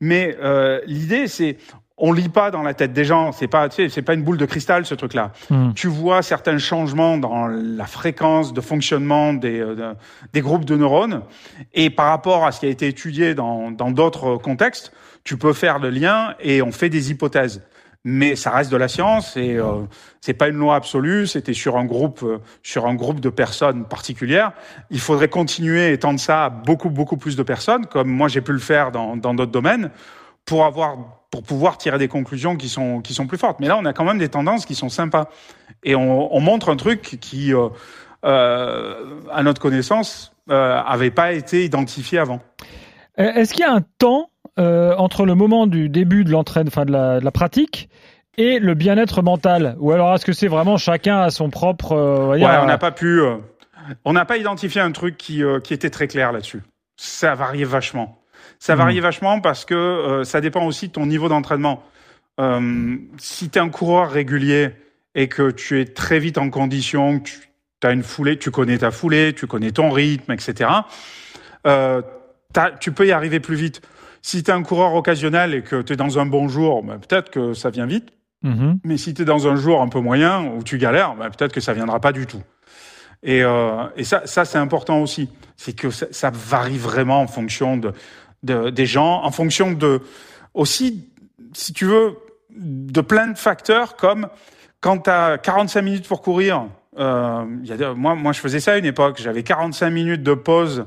Mais 0.00 0.36
euh, 0.42 0.80
l'idée, 0.86 1.26
c'est, 1.26 1.56
on 1.98 2.12
lit 2.12 2.28
pas 2.28 2.50
dans 2.50 2.62
la 2.62 2.74
tête 2.74 2.92
des 2.92 3.04
gens. 3.04 3.32
C'est 3.32 3.46
pas, 3.48 3.68
tu 3.68 3.76
sais, 3.76 3.88
c'est 3.88 4.02
pas 4.02 4.14
une 4.14 4.22
boule 4.22 4.38
de 4.38 4.46
cristal 4.46 4.84
ce 4.86 4.94
truc-là. 4.94 5.32
Hmm. 5.50 5.72
Tu 5.74 5.88
vois 5.88 6.22
certains 6.22 6.58
changements 6.58 7.18
dans 7.18 7.46
la 7.46 7.86
fréquence 7.86 8.52
de 8.52 8.60
fonctionnement 8.60 9.34
des, 9.34 9.60
euh, 9.60 9.74
de- 9.74 9.94
des 10.32 10.40
groupes 10.40 10.64
de 10.64 10.76
neurones, 10.76 11.22
et 11.74 11.90
par 11.90 12.06
rapport 12.08 12.44
à 12.44 12.52
ce 12.52 12.60
qui 12.60 12.66
a 12.66 12.70
été 12.70 12.86
étudié 12.88 13.34
dans 13.34 13.70
dans 13.70 13.90
d'autres 13.90 14.36
contextes, 14.36 14.92
tu 15.24 15.36
peux 15.36 15.52
faire 15.52 15.78
le 15.78 15.90
lien 15.90 16.34
et 16.40 16.62
on 16.62 16.72
fait 16.72 16.88
des 16.88 17.10
hypothèses. 17.10 17.62
Mais 18.04 18.34
ça 18.34 18.50
reste 18.50 18.72
de 18.72 18.76
la 18.76 18.88
science 18.88 19.36
et 19.36 19.54
euh, 19.58 19.82
c'est 20.20 20.34
pas 20.34 20.48
une 20.48 20.56
loi 20.56 20.74
absolue. 20.74 21.28
C'était 21.28 21.52
sur 21.54 21.76
un 21.76 21.84
groupe, 21.84 22.24
euh, 22.24 22.38
sur 22.64 22.86
un 22.86 22.94
groupe 22.96 23.20
de 23.20 23.28
personnes 23.28 23.84
particulières. 23.84 24.50
Il 24.90 24.98
faudrait 24.98 25.28
continuer 25.28 25.90
et 25.90 25.92
étendre 25.92 26.18
ça 26.18 26.46
à 26.46 26.50
beaucoup 26.50 26.90
beaucoup 26.90 27.16
plus 27.16 27.36
de 27.36 27.44
personnes, 27.44 27.86
comme 27.86 28.08
moi 28.08 28.26
j'ai 28.26 28.40
pu 28.40 28.50
le 28.52 28.58
faire 28.58 28.90
dans 28.90 29.16
dans 29.16 29.34
d'autres 29.34 29.52
domaines, 29.52 29.90
pour 30.44 30.64
avoir 30.64 30.96
pour 31.32 31.42
pouvoir 31.42 31.78
tirer 31.78 31.98
des 31.98 32.08
conclusions 32.08 32.56
qui 32.56 32.68
sont 32.68 33.00
qui 33.00 33.14
sont 33.14 33.26
plus 33.26 33.38
fortes. 33.38 33.58
Mais 33.58 33.66
là, 33.66 33.76
on 33.76 33.84
a 33.86 33.92
quand 33.92 34.04
même 34.04 34.18
des 34.18 34.28
tendances 34.28 34.66
qui 34.66 34.76
sont 34.76 34.90
sympas 34.90 35.28
et 35.82 35.96
on, 35.96 36.32
on 36.32 36.40
montre 36.40 36.68
un 36.68 36.76
truc 36.76 37.18
qui, 37.20 37.52
euh, 37.52 37.68
euh, 38.24 39.20
à 39.32 39.42
notre 39.42 39.60
connaissance, 39.60 40.32
euh, 40.50 40.80
avait 40.80 41.10
pas 41.10 41.32
été 41.32 41.64
identifié 41.64 42.18
avant. 42.18 42.40
Euh, 43.18 43.32
Est-ce 43.32 43.54
qu'il 43.54 43.64
y 43.64 43.68
a 43.68 43.72
un 43.72 43.82
temps 43.98 44.30
euh, 44.58 44.94
entre 44.96 45.24
le 45.24 45.34
moment 45.34 45.66
du 45.66 45.88
début 45.88 46.24
de 46.24 46.30
l'entraîne, 46.30 46.68
enfin 46.68 46.84
de 46.84 46.92
la, 46.92 47.18
de 47.18 47.24
la 47.24 47.30
pratique, 47.30 47.88
et 48.36 48.58
le 48.58 48.74
bien-être 48.74 49.22
mental? 49.22 49.74
Ou 49.80 49.92
alors 49.92 50.14
est-ce 50.14 50.26
que 50.26 50.34
c'est 50.34 50.48
vraiment 50.48 50.76
chacun 50.76 51.18
à 51.18 51.30
son 51.30 51.48
propre 51.48 51.92
euh, 51.92 52.28
Ouais, 52.28 52.44
on 52.62 52.66
n'a 52.66 52.78
pas 52.78 52.92
pu, 52.92 53.20
euh, 53.20 53.36
on 54.04 54.12
n'a 54.12 54.26
pas 54.26 54.36
identifié 54.36 54.82
un 54.82 54.92
truc 54.92 55.16
qui, 55.16 55.42
euh, 55.42 55.60
qui 55.60 55.72
était 55.72 55.90
très 55.90 56.08
clair 56.08 56.30
là-dessus. 56.30 56.62
Ça 56.96 57.34
variait 57.34 57.64
vachement. 57.64 58.21
Ça 58.62 58.74
Mhm. 58.74 58.78
variait 58.78 59.00
vachement 59.00 59.40
parce 59.40 59.64
que 59.64 59.74
euh, 59.74 60.22
ça 60.22 60.40
dépend 60.40 60.64
aussi 60.64 60.86
de 60.86 60.92
ton 60.92 61.04
niveau 61.06 61.28
d'entraînement. 61.28 61.82
Euh, 62.38 62.96
si 63.18 63.50
tu 63.50 63.58
es 63.58 63.60
un 63.60 63.68
coureur 63.70 64.08
régulier 64.08 64.70
et 65.16 65.26
que 65.26 65.50
tu 65.50 65.80
es 65.80 65.84
très 65.84 66.20
vite 66.20 66.38
en 66.38 66.48
condition, 66.48 67.18
que 67.18 67.28
tu 67.80 67.86
as 67.88 67.90
une 67.90 68.04
foulée, 68.04 68.38
tu 68.38 68.52
connais 68.52 68.78
ta 68.78 68.92
foulée, 68.92 69.32
tu 69.32 69.48
connais 69.48 69.72
ton 69.72 69.90
rythme, 69.90 70.30
etc. 70.30 70.70
Euh, 71.66 72.02
tu 72.78 72.92
peux 72.92 73.04
y 73.04 73.10
arriver 73.10 73.40
plus 73.40 73.56
vite. 73.56 73.82
Si 74.22 74.44
tu 74.44 74.52
es 74.52 74.54
un 74.54 74.62
coureur 74.62 74.94
occasionnel 74.94 75.54
et 75.54 75.62
que 75.62 75.82
tu 75.82 75.94
es 75.94 75.96
dans 75.96 76.20
un 76.20 76.26
bon 76.26 76.46
jour, 76.46 76.84
ben, 76.84 77.00
peut-être 77.00 77.30
que 77.30 77.54
ça 77.54 77.70
vient 77.70 77.86
vite. 77.86 78.10
Mhm. 78.44 78.78
Mais 78.84 78.96
si 78.96 79.12
tu 79.12 79.22
es 79.22 79.24
dans 79.24 79.48
un 79.48 79.56
jour 79.56 79.82
un 79.82 79.88
peu 79.88 79.98
moyen 79.98 80.44
où 80.44 80.62
tu 80.62 80.78
galères, 80.78 81.16
bah, 81.16 81.30
peut-être 81.36 81.52
que 81.52 81.60
ça 81.60 81.72
viendra 81.72 81.98
pas 81.98 82.12
du 82.12 82.28
tout. 82.28 82.42
Et, 83.24 83.42
euh, 83.42 83.84
et 83.96 84.04
ça, 84.04 84.22
ça 84.24 84.44
c'est 84.44 84.58
important 84.58 85.00
aussi. 85.02 85.28
C'est 85.56 85.74
que 85.74 85.90
ça, 85.90 86.06
ça 86.12 86.30
varie 86.32 86.78
vraiment 86.78 87.20
en 87.22 87.26
fonction 87.26 87.76
de, 87.76 87.92
de- 88.42 88.70
des 88.70 88.86
gens, 88.86 89.22
en 89.24 89.30
fonction 89.30 89.72
de 89.72 90.00
aussi, 90.54 91.08
si 91.52 91.72
tu 91.72 91.84
veux, 91.86 92.16
de 92.56 93.00
plein 93.00 93.28
de 93.28 93.38
facteurs 93.38 93.96
comme 93.96 94.28
quand 94.80 94.98
tu 94.98 95.10
as 95.10 95.38
45 95.38 95.82
minutes 95.82 96.08
pour 96.08 96.22
courir. 96.22 96.64
Euh, 96.98 97.44
y 97.64 97.72
a 97.72 97.94
moi, 97.94 98.14
moi, 98.14 98.32
je 98.32 98.40
faisais 98.40 98.60
ça 98.60 98.72
à 98.72 98.76
une 98.76 98.84
époque. 98.84 99.18
J'avais 99.22 99.42
45 99.42 99.88
minutes 99.90 100.22
de 100.22 100.34
pause 100.34 100.84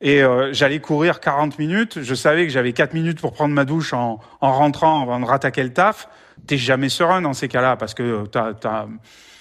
et 0.00 0.22
euh, 0.22 0.52
j'allais 0.52 0.78
courir 0.78 1.18
40 1.18 1.58
minutes. 1.58 1.98
Je 2.02 2.14
savais 2.14 2.44
que 2.46 2.52
j'avais 2.52 2.72
4 2.72 2.94
minutes 2.94 3.20
pour 3.20 3.32
prendre 3.32 3.52
ma 3.54 3.64
douche 3.64 3.92
en, 3.92 4.20
en 4.40 4.52
rentrant 4.52 5.02
avant 5.02 5.18
de 5.18 5.24
rattaquer 5.24 5.64
le 5.64 5.72
taf. 5.72 6.08
T'es 6.46 6.56
jamais 6.58 6.88
serein 6.88 7.22
dans 7.22 7.32
ces 7.32 7.48
cas-là 7.48 7.74
parce 7.76 7.94
que 7.94 8.24
t'as 8.30 8.52
as 8.64 8.86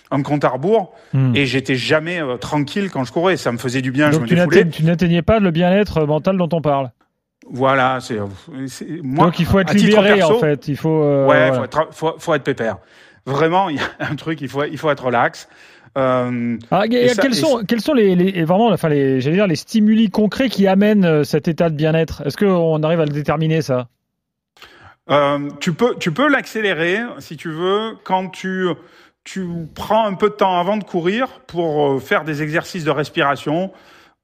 un 0.09 0.23
compte 0.23 0.43
à 0.45 0.49
rebours 0.49 0.95
Hmm. 1.13 1.35
et 1.35 1.45
j'étais 1.45 1.75
jamais 1.75 2.19
euh, 2.21 2.37
tranquille 2.37 2.89
quand 2.89 3.03
je 3.03 3.11
courais. 3.11 3.37
Ça 3.37 3.51
me 3.51 3.57
faisait 3.59 3.83
du 3.83 3.91
bien. 3.91 4.07
je 4.09 4.17
Donc 4.17 4.23
me 4.23 4.27
défoulais. 4.35 4.45
n'atteignais- 4.63 4.71
tu 4.71 4.83
n'atteignais 4.85 5.21
pas 5.21 5.39
le 5.39 5.51
bien-être 5.51 6.03
mental 6.05 6.37
dont 6.37 6.49
on 6.51 6.61
parle. 6.61 6.89
Voilà, 7.49 7.99
c'est 8.01 8.19
moi. 9.03 9.25
Donc 9.25 9.39
il 9.39 9.45
faut 9.45 9.59
être 9.59 9.73
libéré 9.73 10.15
perso, 10.15 10.35
en 10.35 10.39
fait. 10.39 10.67
Il 10.67 10.75
faut. 10.77 11.03
euh, 11.03 11.25
ouais, 11.27 11.49
voilà. 11.49 11.53
faut, 11.53 11.63
être, 11.63 11.87
faut, 11.91 12.15
faut 12.19 12.33
être 12.33 12.43
pépère. 12.43 12.77
Vraiment, 13.25 13.69
il 13.69 13.77
y 13.77 13.79
a 13.79 13.83
un 14.11 14.15
truc, 14.15 14.41
il 14.41 14.49
faut, 14.49 14.63
il 14.63 14.77
faut 14.77 14.89
être 14.89 15.05
relax. 15.05 15.47
Euh, 15.97 16.57
Alors, 16.69 16.85
il 16.85 16.93
y 16.93 16.97
a- 16.97 17.01
Et 17.01 17.09
ça- 17.09 17.21
quels, 17.21 17.31
et 17.31 17.35
sont, 17.35 17.63
quels 17.67 17.81
sont 17.81 17.93
les, 17.93 18.15
les- 18.15 18.43
vraiment, 18.43 18.67
enfin 18.69 18.89
les, 18.89 19.19
j'allais 19.21 19.35
dire 19.37 19.47
les 19.47 19.55
stimuli 19.55 20.09
concrets 20.09 20.49
qui 20.49 20.67
amènent 20.67 21.05
euh, 21.05 21.23
cet 21.23 21.47
état 21.47 21.69
de 21.69 21.75
bien-être? 21.75 22.21
Est-ce 22.25 22.37
qu'on 22.37 22.83
arrive 22.83 22.99
à 22.99 23.05
le 23.05 23.11
déterminer 23.11 23.61
ça? 23.61 23.87
Euh, 25.09 25.49
tu 25.59 25.73
peux, 25.73 25.95
tu 25.99 26.11
peux 26.11 26.27
l'accélérer 26.27 26.99
si 27.19 27.37
tu 27.37 27.49
veux 27.49 27.93
quand 28.03 28.27
tu, 28.29 28.67
tu 29.23 29.47
prends 29.73 30.05
un 30.05 30.13
peu 30.15 30.29
de 30.29 30.35
temps 30.35 30.59
avant 30.59 30.77
de 30.77 30.83
courir 30.83 31.27
pour 31.47 32.01
faire 32.03 32.23
des 32.25 32.43
exercices 32.43 32.83
de 32.83 32.91
respiration, 32.91 33.71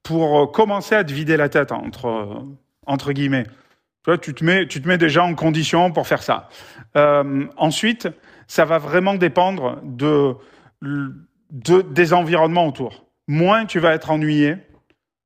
pour 0.02 0.52
commencer 0.52 0.94
à 0.94 1.02
te 1.02 1.12
vider 1.12 1.36
la 1.38 1.48
tête 1.48 1.72
entre 1.72 2.42
entre 2.86 3.12
guillemets. 3.12 3.44
Tu 3.44 4.10
vois, 4.10 4.18
tu 4.18 4.34
te 4.34 4.44
mets, 4.44 4.66
tu 4.66 4.82
te 4.82 4.88
mets 4.88 4.98
déjà 4.98 5.24
en 5.24 5.34
condition 5.34 5.90
pour 5.90 6.06
faire 6.06 6.22
ça. 6.22 6.48
Euh, 6.96 7.46
ensuite, 7.56 8.08
ça 8.46 8.64
va 8.64 8.78
vraiment 8.78 9.14
dépendre 9.14 9.78
de, 9.82 10.34
de 10.82 11.82
des 11.82 12.12
environnements 12.12 12.66
autour. 12.66 13.06
Moins 13.26 13.64
tu 13.64 13.78
vas 13.78 13.94
être 13.94 14.10
ennuyé, 14.10 14.56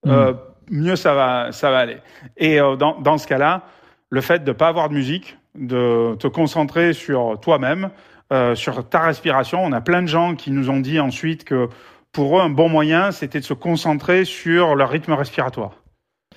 euh, 0.07 0.35
mieux 0.71 0.97
ça 0.97 1.14
va, 1.14 1.51
ça 1.53 1.71
va 1.71 1.79
aller. 1.79 1.99
Et 2.37 2.61
euh, 2.61 2.77
dans, 2.77 3.01
dans 3.01 3.18
ce 3.18 3.27
cas-là, 3.27 3.64
le 4.11 4.21
fait 4.21 4.44
de 4.44 4.53
pas 4.53 4.68
avoir 4.68 4.88
de 4.88 4.94
musique, 4.94 5.37
de 5.57 6.14
te 6.16 6.29
concentrer 6.29 6.92
sur 6.92 7.38
toi-même, 7.40 7.90
euh, 8.33 8.55
sur 8.55 8.88
ta 8.88 9.01
respiration. 9.01 9.64
On 9.64 9.73
a 9.73 9.81
plein 9.81 10.03
de 10.03 10.07
gens 10.07 10.35
qui 10.35 10.51
nous 10.51 10.71
ont 10.71 10.81
dit 10.81 11.01
ensuite 11.01 11.44
que 11.44 11.68
pour 12.12 12.38
eux, 12.38 12.42
un 12.42 12.51
bon 12.51 12.68
moyen, 12.68 13.11
c'était 13.11 13.40
de 13.40 13.44
se 13.44 13.55
concentrer 13.55 14.25
sur 14.25 14.75
leur 14.75 14.90
rythme 14.90 15.12
respiratoire. 15.12 15.78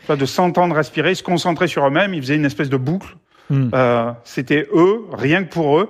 De 0.10 0.26
s'entendre 0.26 0.76
respirer, 0.76 1.16
se 1.16 1.24
concentrer 1.24 1.68
sur 1.68 1.88
eux-mêmes. 1.88 2.14
Ils 2.14 2.22
faisaient 2.22 2.36
une 2.36 2.46
espèce 2.46 2.70
de 2.70 2.78
boucle. 2.78 3.16
Hmm. 3.50 3.70
Euh, 3.74 4.12
c'était 4.24 4.68
eux, 4.74 5.06
rien 5.14 5.44
que 5.44 5.50
pour 5.50 5.80
eux. 5.80 5.90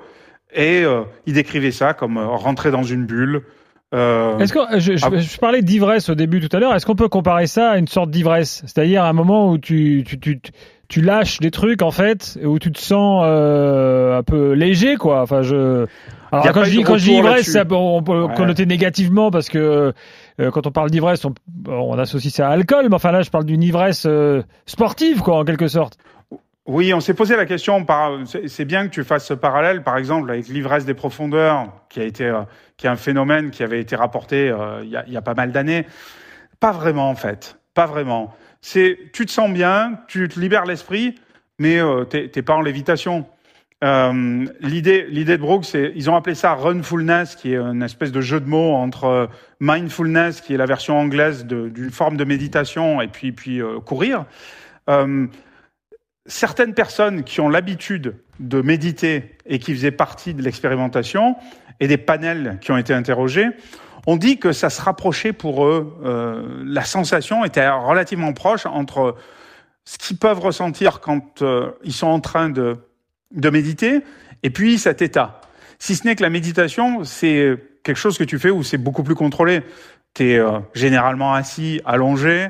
Et 0.53 0.83
euh, 0.83 1.01
ils 1.25 1.33
décrivaient 1.33 1.71
ça 1.71 1.93
comme 1.93 2.17
euh, 2.17 2.27
rentrer 2.27 2.71
dans 2.71 2.83
une 2.83 3.05
bulle. 3.05 3.41
Est-ce 3.93 4.53
que 4.53 4.59
je, 4.79 4.95
je- 4.95 5.05
ah. 5.05 5.17
je 5.17 5.37
parlais 5.37 5.61
d'ivresse 5.61 6.09
au 6.09 6.15
début 6.15 6.39
tout 6.39 6.55
à 6.55 6.59
l'heure 6.59 6.73
Est-ce 6.75 6.85
qu'on 6.85 6.95
peut 6.95 7.09
comparer 7.09 7.47
ça 7.47 7.71
à 7.71 7.77
une 7.77 7.87
sorte 7.87 8.09
d'ivresse? 8.09 8.61
C'est-à-dire 8.65 9.03
un 9.03 9.13
moment 9.13 9.49
où 9.51 9.57
tu, 9.57 10.03
tu, 10.07 10.17
tu, 10.19 10.39
tu 10.91 10.99
lâches 11.01 11.39
des 11.39 11.51
trucs 11.51 11.81
en 11.81 11.91
fait, 11.91 12.37
où 12.43 12.59
tu 12.59 12.69
te 12.69 12.77
sens 12.79 13.23
euh, 13.25 14.19
un 14.19 14.23
peu 14.23 14.51
léger 14.51 14.97
quoi. 14.97 15.21
Enfin 15.21 15.41
je. 15.41 15.85
Alors 16.33 16.51
quand 16.51 16.65
je 16.65 16.71
dis 16.71 16.83
quand 16.83 16.97
je 16.97 17.05
dis 17.05 17.13
ivresse, 17.13 17.49
ça 17.49 17.63
on 17.71 18.03
peut 18.03 18.23
Ouais. 18.23 18.35
connoter 18.35 18.65
négativement 18.65 19.31
parce 19.31 19.47
que 19.47 19.93
euh, 20.39 20.51
quand 20.51 20.67
on 20.67 20.71
parle 20.71 20.89
d'ivresse, 20.89 21.23
on, 21.23 21.33
on 21.67 21.97
associe 21.97 22.33
ça 22.33 22.47
à 22.49 22.57
l'alcool, 22.57 22.87
mais 22.89 22.95
enfin 22.95 23.11
là 23.13 23.21
je 23.21 23.29
parle 23.29 23.45
d'une 23.45 23.63
ivresse 23.63 24.05
euh, 24.05 24.43
sportive 24.65 25.21
quoi 25.21 25.37
en 25.37 25.45
quelque 25.45 25.69
sorte. 25.69 25.97
Oui, 26.65 26.93
on 26.93 26.99
s'est 26.99 27.13
posé 27.13 27.37
la 27.37 27.45
question. 27.45 27.85
C'est 28.47 28.65
bien 28.65 28.85
que 28.87 28.91
tu 28.93 29.03
fasses 29.03 29.25
ce 29.25 29.33
parallèle, 29.33 29.83
par 29.83 29.97
exemple, 29.97 30.29
avec 30.29 30.47
l'ivresse 30.47 30.85
des 30.85 30.93
profondeurs, 30.93 31.67
qui 31.89 31.99
a 32.01 32.03
été, 32.03 32.31
qui 32.77 32.85
est 32.85 32.89
un 32.89 32.95
phénomène 32.95 33.49
qui 33.49 33.63
avait 33.63 33.79
été 33.79 33.95
rapporté 33.95 34.53
il, 34.83 34.89
y 34.89 34.95
a, 34.95 35.03
il 35.07 35.11
y 35.11 35.17
a 35.17 35.21
pas 35.23 35.33
mal 35.33 35.51
d'années. 35.51 35.87
Pas 36.59 36.71
vraiment, 36.71 37.09
en 37.09 37.15
fait. 37.15 37.57
Pas 37.73 37.87
vraiment. 37.87 38.31
C'est, 38.61 38.97
tu 39.13 39.25
te 39.25 39.31
sens 39.31 39.51
bien, 39.51 39.99
tu 40.07 40.27
te 40.27 40.39
libères 40.39 40.65
l'esprit, 40.65 41.15
mais 41.59 41.79
euh, 41.79 42.05
t'es 42.05 42.41
pas 42.41 42.53
en 42.53 42.61
lévitation. 42.61 43.25
Euh, 43.83 44.45
l'idée, 44.59 45.07
l'idée 45.09 45.37
de 45.37 45.41
Brooks, 45.41 45.65
c'est, 45.65 45.91
ils 45.95 46.09
ont 46.09 46.15
appelé 46.15 46.35
ça 46.35 46.53
runfulness, 46.53 47.35
qui 47.35 47.53
est 47.53 47.57
une 47.57 47.81
espèce 47.81 48.11
de 48.11 48.21
jeu 48.21 48.39
de 48.39 48.47
mots 48.47 48.75
entre 48.75 49.05
euh, 49.05 49.27
mindfulness, 49.59 50.41
qui 50.41 50.53
est 50.53 50.57
la 50.57 50.67
version 50.67 50.99
anglaise 50.99 51.45
d'une 51.45 51.89
forme 51.89 52.15
de 52.15 52.23
méditation, 52.23 53.01
et 53.01 53.07
puis 53.07 53.31
puis 53.31 53.61
euh, 53.61 53.79
courir. 53.79 54.25
Certaines 56.27 56.75
personnes 56.75 57.23
qui 57.23 57.41
ont 57.41 57.49
l'habitude 57.49 58.15
de 58.39 58.61
méditer 58.61 59.37
et 59.47 59.57
qui 59.57 59.73
faisaient 59.73 59.91
partie 59.91 60.35
de 60.35 60.43
l'expérimentation 60.43 61.35
et 61.79 61.87
des 61.87 61.97
panels 61.97 62.59
qui 62.61 62.71
ont 62.71 62.77
été 62.77 62.93
interrogés 62.93 63.47
ont 64.07 64.17
dit 64.17 64.37
que 64.37 64.51
ça 64.51 64.69
se 64.69 64.81
rapprochait 64.81 65.33
pour 65.33 65.65
eux. 65.65 65.97
Euh, 66.03 66.63
la 66.65 66.83
sensation 66.83 67.45
était 67.45 67.67
relativement 67.69 68.33
proche 68.33 68.65
entre 68.65 69.15
ce 69.85 69.97
qu'ils 69.97 70.17
peuvent 70.17 70.39
ressentir 70.39 70.99
quand 70.99 71.41
euh, 71.41 71.71
ils 71.83 71.93
sont 71.93 72.07
en 72.07 72.19
train 72.19 72.49
de, 72.49 72.77
méditer 73.31 74.01
et 74.43 74.49
puis 74.49 74.77
cet 74.77 75.01
état. 75.01 75.41
Si 75.79 75.95
ce 75.95 76.05
n'est 76.05 76.15
que 76.15 76.23
la 76.23 76.29
méditation, 76.29 77.03
c'est 77.03 77.55
quelque 77.83 77.97
chose 77.97 78.17
que 78.17 78.23
tu 78.23 78.37
fais 78.39 78.49
où 78.49 78.63
c'est 78.63 78.77
beaucoup 78.77 79.03
plus 79.03 79.15
contrôlé. 79.15 79.61
Tu 80.13 80.31
es 80.31 80.37
euh, 80.37 80.59
généralement 80.73 81.33
assis, 81.33 81.81
allongé, 81.85 82.49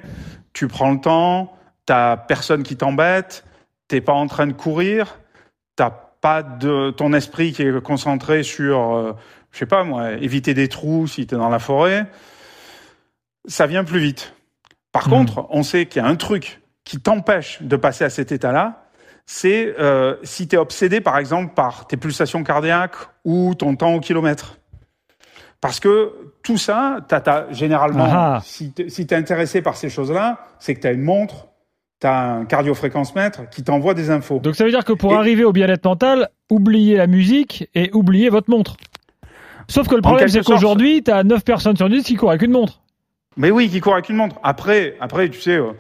tu 0.54 0.68
prends 0.68 0.92
le 0.92 1.00
temps, 1.00 1.56
t'as 1.86 2.18
personne 2.18 2.64
qui 2.64 2.76
t'embête, 2.76 3.46
t'es 3.88 4.02
pas 4.02 4.14
en 4.14 4.28
train 4.28 4.48
de 4.48 4.54
courir, 4.54 5.20
t'as 5.76 5.92
pas 5.92 6.44
de 6.44 6.92
ton 6.92 7.14
esprit 7.14 7.52
qui 7.52 7.64
est 7.64 7.82
concentré 7.82 8.44
sur, 8.44 9.16
je 9.52 9.60
sais 9.60 9.66
pas 9.66 9.84
moi, 9.84 10.14
éviter 10.14 10.54
des 10.54 10.68
trous 10.68 11.08
si 11.08 11.28
tu 11.28 11.36
es 11.36 11.38
dans 11.38 11.50
la 11.50 11.60
forêt. 11.60 12.08
Ça 13.46 13.68
vient 13.68 13.84
plus 13.84 14.00
vite. 14.00 14.34
Par 14.92 15.08
mmh. 15.08 15.12
contre, 15.12 15.48
on 15.50 15.64
sait 15.64 15.86
qu'il 15.86 16.02
y 16.02 16.06
a 16.06 16.08
un 16.08 16.16
truc 16.16 16.62
qui 16.84 17.00
t'empêche 17.00 17.62
de 17.62 17.76
passer 17.76 18.04
à 18.04 18.10
cet 18.10 18.32
état-là, 18.32 18.86
c'est 19.26 19.76
euh, 19.80 20.16
si 20.24 20.48
tu 20.48 20.56
es 20.56 20.60
obsédé, 20.60 21.00
par 21.00 21.18
exemple, 21.18 21.54
par 21.54 21.88
tes 21.88 21.98
pulsations 21.98 22.44
cardiaques 22.44 22.96
ou 23.24 23.56
ton 23.56 23.76
temps 23.76 23.94
au 23.94 24.00
kilomètre. 24.00 24.58
Parce 25.62 25.80
que 25.80 26.34
tout 26.44 26.58
ça, 26.58 26.98
t'as, 27.08 27.22
t'as, 27.22 27.52
généralement, 27.54 28.08
ah. 28.10 28.42
si 28.44 28.74
tu 28.74 28.84
es 28.84 29.14
intéressé 29.14 29.62
par 29.62 29.78
ces 29.78 29.90
choses-là, 29.90 30.40
c'est 30.60 30.74
que 30.74 30.82
tu 30.82 30.88
as 30.88 30.92
une 30.92 31.04
montre, 31.04 31.48
tu 32.02 32.08
as 32.08 32.20
un 32.20 32.46
cardiofréquence-mètre 32.46 33.48
qui 33.50 33.64
t'envoie 33.64 33.94
des 33.94 34.10
infos. 34.10 34.40
Donc 34.40 34.56
ça 34.56 34.66
veut 34.66 34.72
dire 34.72 34.84
que 34.84 34.94
pour 34.94 35.14
et... 35.14 35.18
arriver 35.18 35.44
au 35.44 35.52
bien-être 35.52 35.86
mental, 35.86 36.30
oubliez 36.50 36.98
la 36.98 37.06
musique 37.06 37.70
et 37.76 37.92
oubliez 37.94 38.30
votre 38.30 38.50
montre. 38.50 38.76
Sauf 39.72 39.88
que 39.88 39.96
le 39.96 40.02
problème, 40.02 40.28
c'est 40.28 40.44
qu'aujourd'hui, 40.44 41.02
tu 41.02 41.12
as 41.12 41.24
9 41.24 41.44
personnes 41.44 41.78
sur 41.78 41.90
10 41.90 42.04
qui 42.04 42.16
courent 42.16 42.32
avec 42.32 42.42
une 42.42 42.52
montre. 42.52 42.82
Mais 43.38 43.52
oui, 43.52 43.70
qui 43.70 43.80
courent 43.80 43.94
avec 43.94 44.10
une 44.10 44.18
montre. 44.18 44.36
Après, 44.44 44.98
après 45.00 45.30
tu 45.30 45.40
sais, 45.40 45.56
euh, 45.56 45.72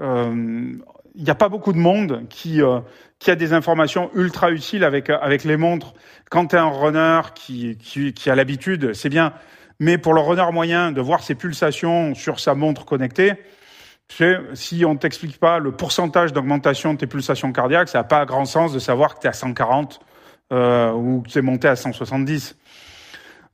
il 0.00 0.06
euh, 0.06 0.74
n'y 1.16 1.30
a 1.30 1.34
pas 1.34 1.48
beaucoup 1.48 1.72
de 1.72 1.78
monde 1.78 2.26
qui 2.28 2.60
euh, 2.60 2.80
qui 3.18 3.30
a 3.30 3.34
des 3.34 3.54
informations 3.54 4.10
ultra 4.14 4.50
utiles 4.50 4.84
avec 4.84 5.08
avec 5.08 5.44
les 5.44 5.56
montres. 5.56 5.94
Quand 6.30 6.48
tu 6.48 6.56
es 6.56 6.58
un 6.58 6.68
runner 6.68 7.20
qui 7.34 7.78
qui, 7.78 8.12
qui 8.12 8.28
a 8.28 8.34
l'habitude, 8.34 8.92
c'est 8.92 9.08
bien. 9.08 9.32
Mais 9.80 9.96
pour 9.96 10.12
le 10.12 10.20
runner 10.20 10.52
moyen, 10.52 10.92
de 10.92 11.00
voir 11.00 11.22
ses 11.22 11.34
pulsations 11.34 12.14
sur 12.14 12.40
sa 12.40 12.54
montre 12.54 12.84
connectée, 12.84 13.34
tu 14.08 14.16
sais, 14.16 14.38
si 14.54 14.84
on 14.84 14.96
t'explique 14.96 15.38
pas 15.38 15.58
le 15.58 15.72
pourcentage 15.72 16.32
d'augmentation 16.32 16.94
de 16.94 16.98
tes 16.98 17.06
pulsations 17.06 17.52
cardiaques, 17.52 17.88
ça 17.88 17.98
n'a 17.98 18.04
pas 18.04 18.24
grand 18.26 18.44
sens 18.44 18.72
de 18.72 18.78
savoir 18.78 19.14
que 19.14 19.20
tu 19.20 19.26
es 19.26 19.30
à 19.30 19.34
140 19.34 20.00
euh, 20.52 20.92
ou 20.92 21.22
que 21.22 21.28
tu 21.28 21.38
es 21.38 21.42
monté 21.42 21.68
à 21.68 21.76
170. 21.76 22.56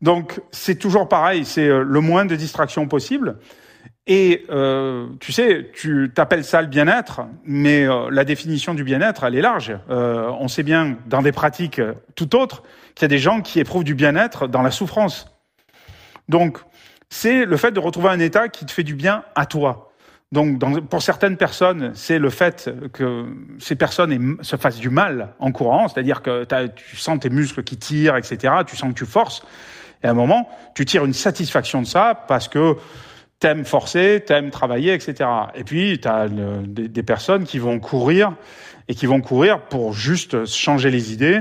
Donc 0.03 0.41
c'est 0.51 0.77
toujours 0.77 1.09
pareil, 1.09 1.45
c'est 1.45 1.69
euh, 1.69 1.83
le 1.83 2.01
moins 2.01 2.25
de 2.25 2.37
distractions 2.37 2.87
possible. 2.87 3.39
Et 4.07 4.45
euh, 4.51 5.09
tu 5.19 5.33
sais, 5.33 5.71
tu 5.75 6.13
t'appelles 6.15 6.45
ça 6.45 6.61
le 6.61 6.69
bien-être, 6.69 7.23
mais 7.45 7.89
euh, 7.89 8.11
la 8.11 8.25
définition 8.25 8.75
du 8.75 8.85
bien-être, 8.85 9.25
elle 9.25 9.35
est 9.35 9.41
large. 9.41 9.79
On 9.89 10.47
sait 10.49 10.63
bien, 10.63 10.99
dans 11.07 11.23
des 11.23 11.33
pratiques 11.33 11.81
tout 12.15 12.37
autres, 12.37 12.63
qu'il 12.95 13.05
y 13.05 13.07
a 13.07 13.09
des 13.09 13.19
gens 13.19 13.41
qui 13.41 13.61
éprouvent 13.61 13.85
du 13.85 13.95
bien-être 13.95 14.47
dans 14.47 14.61
la 14.61 14.71
souffrance. 14.71 15.35
Donc, 16.29 16.59
c'est 17.09 17.47
le 17.47 17.57
fait 17.57 17.73
de 17.73 17.81
retrouver 17.81 18.09
un 18.09 18.21
état 18.21 18.49
qui 18.49 18.67
te 18.67 18.73
fait 18.73 18.83
du 18.83 18.95
bien 18.95 19.25
à 19.35 19.47
toi. 19.47 19.93
Donc, 20.33 20.59
pour 20.89 21.01
certaines 21.01 21.37
personnes, 21.37 21.93
c'est 21.95 22.19
le 22.19 22.29
fait 22.29 22.69
que 22.93 23.27
ces 23.61 23.77
personnes 23.77 24.37
se 24.43 24.57
fassent 24.57 24.81
du 24.81 24.91
mal 24.91 25.35
en 25.39 25.53
courant, 25.53 25.87
c'est-à-dire 25.87 26.23
que 26.23 26.45
tu 26.75 26.97
sens 26.97 27.21
tes 27.21 27.31
muscles 27.31 27.63
qui 27.63 27.77
tirent, 27.77 28.17
etc. 28.17 28.53
Tu 28.67 28.77
sens 28.77 28.93
que 28.93 28.99
tu 28.99 29.07
forces. 29.07 29.43
Et 30.05 30.07
à 30.07 30.11
un 30.11 30.15
moment, 30.15 30.49
tu 30.75 30.85
tires 30.85 31.05
une 31.05 31.15
satisfaction 31.15 31.81
de 31.81 31.87
ça 31.87 32.15
parce 32.29 32.47
que 32.47 32.77
t'aimes 33.41 33.65
forcer, 33.65 34.23
t'aimes 34.25 34.51
travailler, 34.51 34.93
etc. 34.93 35.29
Et 35.55 35.65
puis, 35.65 35.99
tu 36.01 36.07
as 36.07 36.29
des, 36.29 37.03
personnes 37.03 37.45
qui 37.45 37.59
vont 37.59 37.81
courir 37.81 38.35
et 38.89 38.95
qui 38.95 39.07
vont 39.07 39.21
courir 39.21 39.63
pour 39.63 39.95
juste 39.95 40.47
changer 40.47 40.91
les 40.91 41.13
idées, 41.13 41.41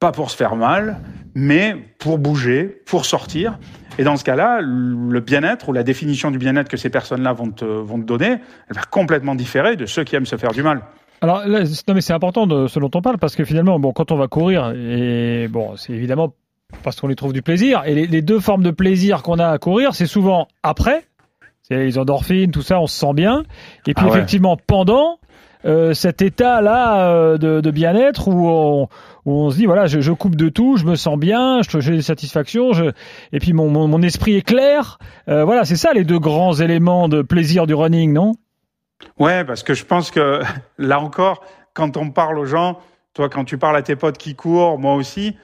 pas 0.00 0.10
pour 0.10 0.30
se 0.30 0.36
faire 0.36 0.56
mal, 0.56 1.00
mais 1.34 1.76
pour 1.98 2.18
bouger, 2.18 2.82
pour 2.86 3.04
sortir. 3.04 3.58
Et 3.98 4.04
dans 4.04 4.16
ce 4.16 4.24
cas-là, 4.24 4.60
le 4.62 5.20
bien-être 5.20 5.68
ou 5.68 5.72
la 5.72 5.82
définition 5.82 6.30
du 6.30 6.38
bien-être 6.38 6.68
que 6.68 6.76
ces 6.76 6.88
personnes-là 6.88 7.32
vont 7.32 7.50
te, 7.50 8.04
donner, 8.04 8.36
elle 8.68 8.76
va 8.76 8.82
complètement 8.90 9.34
différer 9.34 9.76
de 9.76 9.86
ceux 9.86 10.04
qui 10.04 10.16
aiment 10.16 10.26
se 10.26 10.36
faire 10.36 10.52
du 10.52 10.62
mal. 10.62 10.82
Alors, 11.20 11.46
non, 11.46 11.94
mais 11.94 12.00
c'est 12.00 12.12
important 12.12 12.46
de 12.46 12.68
ce 12.68 12.78
dont 12.78 12.90
on 12.94 13.02
parle 13.02 13.18
parce 13.18 13.34
que 13.34 13.44
finalement, 13.44 13.78
bon, 13.80 13.92
quand 13.92 14.12
on 14.12 14.16
va 14.16 14.28
courir, 14.28 14.72
et 14.72 15.48
bon, 15.48 15.76
c'est 15.76 15.92
évidemment 15.92 16.32
parce 16.82 17.00
qu'on 17.00 17.10
y 17.10 17.16
trouve 17.16 17.32
du 17.32 17.42
plaisir. 17.42 17.82
Et 17.86 17.94
les, 17.94 18.06
les 18.06 18.22
deux 18.22 18.40
formes 18.40 18.62
de 18.62 18.70
plaisir 18.70 19.22
qu'on 19.22 19.38
a 19.38 19.48
à 19.48 19.58
courir, 19.58 19.94
c'est 19.94 20.06
souvent 20.06 20.48
après, 20.62 21.04
c'est 21.62 21.76
les 21.76 21.98
endorphines, 21.98 22.50
tout 22.50 22.62
ça, 22.62 22.80
on 22.80 22.86
se 22.86 22.98
sent 22.98 23.12
bien. 23.14 23.44
Et 23.86 23.94
puis 23.94 24.04
ah 24.06 24.10
ouais. 24.10 24.16
effectivement, 24.16 24.56
pendant 24.56 25.18
euh, 25.64 25.92
cet 25.92 26.22
état-là 26.22 27.10
euh, 27.10 27.36
de, 27.36 27.60
de 27.60 27.70
bien-être 27.70 28.28
où 28.28 28.48
on, 28.48 28.88
où 29.24 29.32
on 29.32 29.50
se 29.50 29.56
dit 29.56 29.66
voilà, 29.66 29.86
je, 29.86 30.00
je, 30.00 30.12
coupe 30.12 30.36
de 30.36 30.48
tout, 30.48 30.76
je 30.76 30.84
me 30.84 30.94
sens 30.94 31.18
bien, 31.18 31.60
j'ai 31.62 31.96
des 31.96 32.02
satisfactions, 32.02 32.72
je, 32.72 32.92
et 33.32 33.40
puis 33.40 33.52
mon, 33.52 33.68
mon, 33.68 33.88
mon 33.88 34.00
esprit 34.02 34.36
est 34.36 34.42
clair. 34.42 34.98
Euh, 35.28 35.44
voilà, 35.44 35.64
c'est 35.64 35.76
ça 35.76 35.92
les 35.92 36.04
deux 36.04 36.20
grands 36.20 36.54
éléments 36.54 37.08
de 37.08 37.22
plaisir 37.22 37.66
du 37.66 37.74
running, 37.74 38.12
non? 38.12 38.34
Ouais, 39.18 39.44
parce 39.44 39.62
que 39.62 39.74
je 39.74 39.84
pense 39.84 40.10
que 40.10 40.40
là 40.78 41.00
encore, 41.00 41.44
quand 41.74 41.96
on 41.96 42.10
parle 42.10 42.38
aux 42.38 42.46
gens, 42.46 42.78
toi, 43.12 43.28
quand 43.28 43.44
tu 43.44 43.58
parles 43.58 43.76
à 43.76 43.82
tes 43.82 43.96
potes 43.96 44.18
qui 44.18 44.34
courent, 44.34 44.78
moi 44.78 44.94
aussi, 44.94 45.36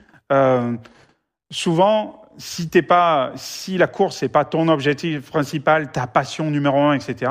souvent 1.51 2.25
si 2.37 2.69
t'es 2.69 2.83
pas, 2.83 3.33
si 3.37 3.79
la 3.79 3.87
course 3.87 4.23
n'est 4.23 4.29
pas 4.29 4.45
ton 4.45 4.69
objectif 4.69 5.31
principal, 5.31 5.93
ta 5.93 6.07
passion 6.07 6.51
numéro 6.51 6.81
un, 6.81 6.95
etc. 6.95 7.31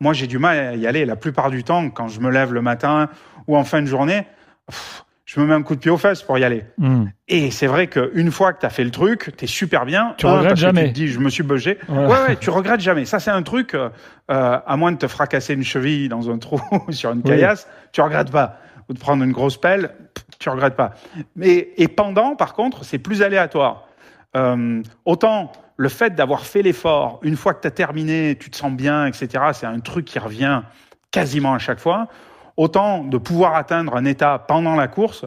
Moi, 0.00 0.12
j'ai 0.12 0.26
du 0.26 0.38
mal 0.38 0.58
à 0.58 0.74
y 0.74 0.86
aller. 0.86 1.04
La 1.04 1.16
plupart 1.16 1.50
du 1.50 1.64
temps, 1.64 1.88
quand 1.90 2.08
je 2.08 2.20
me 2.20 2.30
lève 2.30 2.52
le 2.52 2.62
matin 2.62 3.08
ou 3.46 3.56
en 3.56 3.64
fin 3.64 3.80
de 3.80 3.86
journée, 3.86 4.26
pff, 4.66 5.04
je 5.24 5.40
me 5.40 5.46
mets 5.46 5.54
un 5.54 5.62
coup 5.62 5.74
de 5.74 5.80
pied 5.80 5.90
aux 5.90 5.96
fesses 5.96 6.22
pour 6.22 6.36
y 6.38 6.44
aller. 6.44 6.64
Mm. 6.76 7.04
Et 7.28 7.50
c'est 7.50 7.66
vrai 7.66 7.86
qu'une 7.86 8.30
fois 8.30 8.52
que 8.52 8.60
tu 8.60 8.66
as 8.66 8.70
fait 8.70 8.84
le 8.84 8.90
truc, 8.90 9.32
tu 9.36 9.44
es 9.44 9.48
super 9.48 9.86
bien. 9.86 10.14
Tu 10.18 10.26
un, 10.26 10.38
regrettes 10.38 10.56
jamais. 10.56 10.82
tu 10.86 10.88
te 10.88 10.94
dis, 10.94 11.08
je 11.08 11.20
me 11.20 11.30
suis 11.30 11.42
beugé. 11.42 11.78
Ouais. 11.88 11.96
ouais, 11.96 12.22
ouais, 12.28 12.36
tu 12.36 12.50
regrettes 12.50 12.80
jamais. 12.80 13.06
Ça, 13.06 13.20
c'est 13.20 13.30
un 13.30 13.42
truc, 13.42 13.74
euh, 13.74 13.88
à 14.28 14.76
moins 14.76 14.92
de 14.92 14.98
te 14.98 15.06
fracasser 15.06 15.54
une 15.54 15.64
cheville 15.64 16.08
dans 16.08 16.30
un 16.30 16.38
trou 16.38 16.60
sur 16.90 17.12
une 17.12 17.22
caillasse, 17.22 17.66
oui. 17.66 17.88
tu 17.92 18.00
regrettes 18.02 18.30
pas. 18.30 18.58
De 18.92 18.98
prendre 18.98 19.24
une 19.24 19.32
grosse 19.32 19.56
pelle, 19.56 19.94
tu 20.38 20.48
regrettes 20.48 20.76
pas. 20.76 20.92
Mais, 21.36 21.70
et 21.76 21.88
pendant, 21.88 22.36
par 22.36 22.52
contre, 22.52 22.84
c'est 22.84 22.98
plus 22.98 23.22
aléatoire. 23.22 23.88
Euh, 24.36 24.82
autant 25.04 25.52
le 25.76 25.88
fait 25.88 26.14
d'avoir 26.14 26.44
fait 26.46 26.62
l'effort, 26.62 27.20
une 27.22 27.36
fois 27.36 27.54
que 27.54 27.62
tu 27.62 27.68
as 27.68 27.72
terminé, 27.72 28.36
tu 28.38 28.50
te 28.50 28.56
sens 28.56 28.72
bien, 28.72 29.06
etc., 29.06 29.28
c'est 29.52 29.66
un 29.66 29.80
truc 29.80 30.04
qui 30.04 30.18
revient 30.18 30.62
quasiment 31.10 31.54
à 31.54 31.58
chaque 31.58 31.80
fois. 31.80 32.08
Autant 32.56 33.04
de 33.04 33.18
pouvoir 33.18 33.54
atteindre 33.54 33.96
un 33.96 34.04
état 34.04 34.38
pendant 34.38 34.74
la 34.74 34.88
course, 34.88 35.24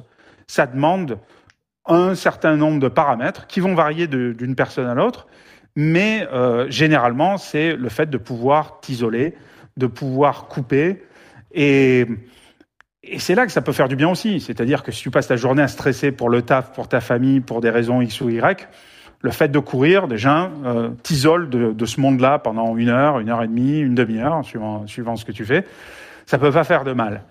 ça 0.48 0.68
demande 0.68 1.18
un 1.88 2.16
certain 2.16 2.56
nombre 2.56 2.80
de 2.80 2.88
paramètres 2.88 3.48
qui 3.48 3.60
vont 3.60 3.76
varier 3.76 4.08
d'une 4.08 4.56
personne 4.56 4.88
à 4.88 4.96
l'autre, 4.96 5.28
mais 5.76 6.28
euh, 6.32 6.70
généralement, 6.70 7.38
c'est 7.38 7.76
le 7.76 7.90
fait 7.90 8.10
de 8.10 8.18
pouvoir 8.18 8.80
t'isoler, 8.80 9.36
de 9.78 9.88
pouvoir 9.88 10.48
couper. 10.48 11.04
Et, 11.52 12.06
et 13.08 13.20
c'est 13.20 13.36
là 13.36 13.46
que 13.46 13.52
ça 13.52 13.62
peut 13.62 13.72
faire 13.72 13.88
du 13.88 13.96
bien 13.96 14.10
aussi. 14.10 14.40
C'est-à-dire 14.40 14.84
que 14.84 14.92
si 14.92 15.02
tu 15.04 15.12
passes 15.12 15.28
ta 15.28 15.36
journée 15.36 15.62
à 15.62 15.68
stresser 15.68 16.12
pour 16.12 16.30
le 16.30 16.42
taf, 16.42 16.74
pour 16.74 16.88
ta 16.88 17.02
famille, 17.02 17.40
pour 17.40 17.62
des 17.62 17.70
raisons 17.70 18.02
X 18.02 18.22
ou 18.22 18.30
Y, 18.30 18.68
le 19.22 19.32
fait 19.32 19.48
de 19.48 19.60
courir, 19.60 20.08
déjà, 20.08 20.52
euh, 20.66 20.90
t'isole 21.04 21.50
de, 21.50 21.72
de, 21.72 21.86
ce 21.86 22.00
monde-là 22.00 22.40
pendant 22.40 22.76
une 22.78 22.90
heure, 22.90 23.20
une 23.20 23.30
heure 23.30 23.44
et 23.44 23.48
demie, 23.48 23.80
une 23.80 23.96
demi-heure, 23.96 24.44
suivant, 24.44 24.86
suivant 24.88 25.16
ce 25.16 25.26
que 25.26 25.32
tu 25.32 25.46
fais. 25.46 25.66
Ça 26.26 26.38
peut 26.38 26.52
pas 26.52 26.64
faire 26.64 26.84
de 26.84 26.94
mal. 26.94 27.24